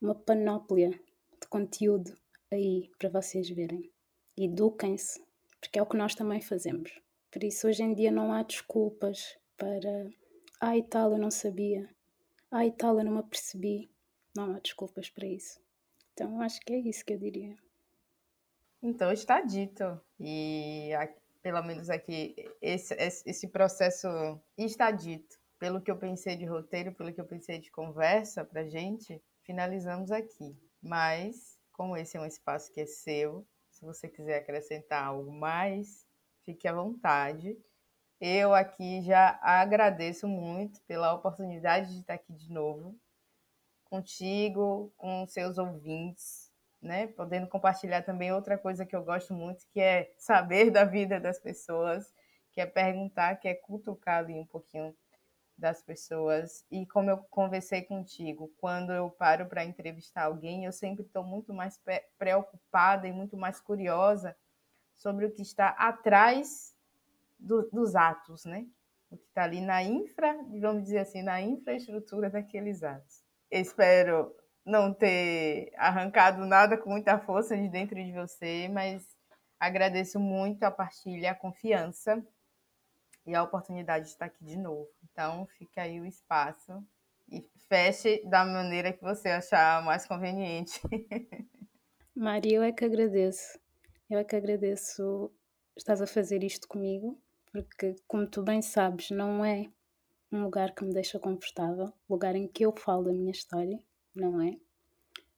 [0.01, 2.17] uma panóplia de conteúdo
[2.49, 3.91] aí para vocês verem.
[4.37, 5.21] Eduquem-se,
[5.59, 6.91] porque é o que nós também fazemos.
[7.29, 10.09] Por isso, hoje em dia, não há desculpas para.
[10.59, 11.87] Ai, tal, eu não sabia.
[12.53, 13.89] Ai, tal, eu não me apercebi.
[14.35, 15.57] Não há desculpas para isso.
[16.11, 17.55] Então, acho que é isso que eu diria.
[18.83, 19.99] Então, está dito.
[20.19, 20.91] E
[21.41, 24.07] pelo menos aqui, esse, esse processo
[24.57, 25.39] está dito.
[25.57, 30.11] Pelo que eu pensei de roteiro, pelo que eu pensei de conversa pra gente, finalizamos
[30.11, 30.53] aqui.
[30.81, 36.05] Mas, como esse é um espaço que é seu, se você quiser acrescentar algo mais,
[36.43, 37.57] fique à vontade.
[38.21, 42.95] Eu aqui já agradeço muito pela oportunidade de estar aqui de novo,
[43.83, 46.51] contigo, com seus ouvintes
[46.81, 47.07] né?
[47.07, 51.39] Podendo compartilhar também outra coisa que eu gosto muito, que é saber da vida das
[51.39, 52.13] pessoas,
[52.51, 54.95] que é perguntar, que é cutucar ali um pouquinho
[55.57, 56.65] das pessoas.
[56.71, 61.53] E como eu conversei contigo, quando eu paro para entrevistar alguém, eu sempre estou muito
[61.53, 61.79] mais
[62.17, 64.35] preocupada e muito mais curiosa
[64.95, 66.75] sobre o que está atrás
[67.41, 68.65] do, dos atos, né?
[69.09, 73.23] O que está ali na infra, vamos dizer assim, na infraestrutura daqueles atos.
[73.49, 74.33] espero
[74.63, 79.17] não ter arrancado nada com muita força de dentro de você, mas
[79.59, 82.23] agradeço muito a partilha, a confiança
[83.25, 84.87] e a oportunidade de estar aqui de novo.
[85.03, 86.85] Então, fica aí o espaço
[87.29, 90.79] e feche da maneira que você achar mais conveniente.
[92.15, 93.59] Maria, eu é que agradeço.
[94.09, 95.31] Eu é que agradeço
[95.75, 97.19] estás a fazer isto comigo,
[97.51, 99.71] porque, como tu bem sabes, não é
[100.31, 103.79] um lugar que me deixa confortável, lugar em que eu falo da minha história
[104.15, 104.57] não é?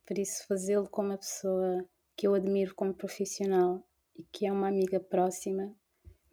[0.05, 3.83] Por isso, fazê-lo com uma pessoa que eu admiro como profissional
[4.15, 5.73] e que é uma amiga próxima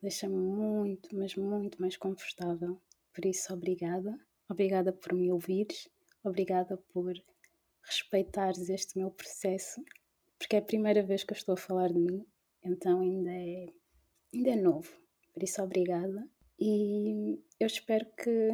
[0.03, 2.81] deixa-me muito, mas muito mais confortável.
[3.13, 4.19] Por isso, obrigada.
[4.49, 5.89] Obrigada por me ouvires,
[6.25, 7.13] obrigada por
[7.85, 9.81] respeitares este meu processo,
[10.39, 12.27] porque é a primeira vez que eu estou a falar de mim,
[12.65, 13.67] então ainda é,
[14.35, 14.93] ainda é novo.
[15.41, 16.29] Por isso, obrigada.
[16.59, 18.53] E eu espero que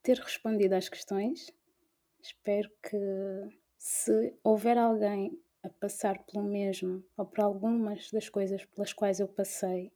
[0.00, 1.52] ter respondido às questões
[2.22, 2.96] Espero que,
[3.76, 9.26] se houver alguém a passar pelo mesmo ou por algumas das coisas pelas quais eu
[9.26, 9.90] passei,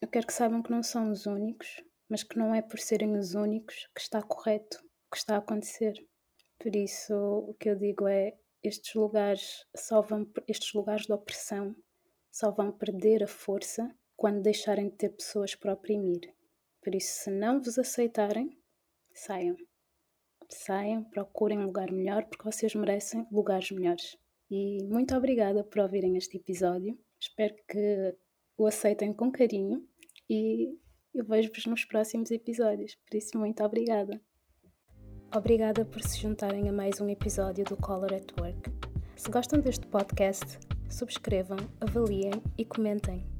[0.00, 3.16] eu quero que saibam que não são os únicos, mas que não é por serem
[3.16, 5.94] os únicos que está correto o que está a acontecer.
[6.56, 11.74] Por isso, o que eu digo é: estes lugares só vão, estes lugares de opressão
[12.30, 16.20] só vão perder a força quando deixarem de ter pessoas para oprimir.
[16.84, 18.54] Por isso, se não vos aceitarem,
[19.14, 19.56] saiam
[20.54, 24.18] saiam, procurem um lugar melhor, porque vocês merecem lugares melhores.
[24.50, 26.98] E muito obrigada por ouvirem este episódio.
[27.20, 28.14] Espero que
[28.58, 29.86] o aceitem com carinho
[30.28, 30.76] e
[31.14, 32.96] eu vejo-vos nos próximos episódios.
[33.08, 34.20] Por isso, muito obrigada.
[35.34, 38.70] Obrigada por se juntarem a mais um episódio do Color at Work.
[39.16, 40.58] Se gostam deste podcast,
[40.90, 43.39] subscrevam, avaliem e comentem.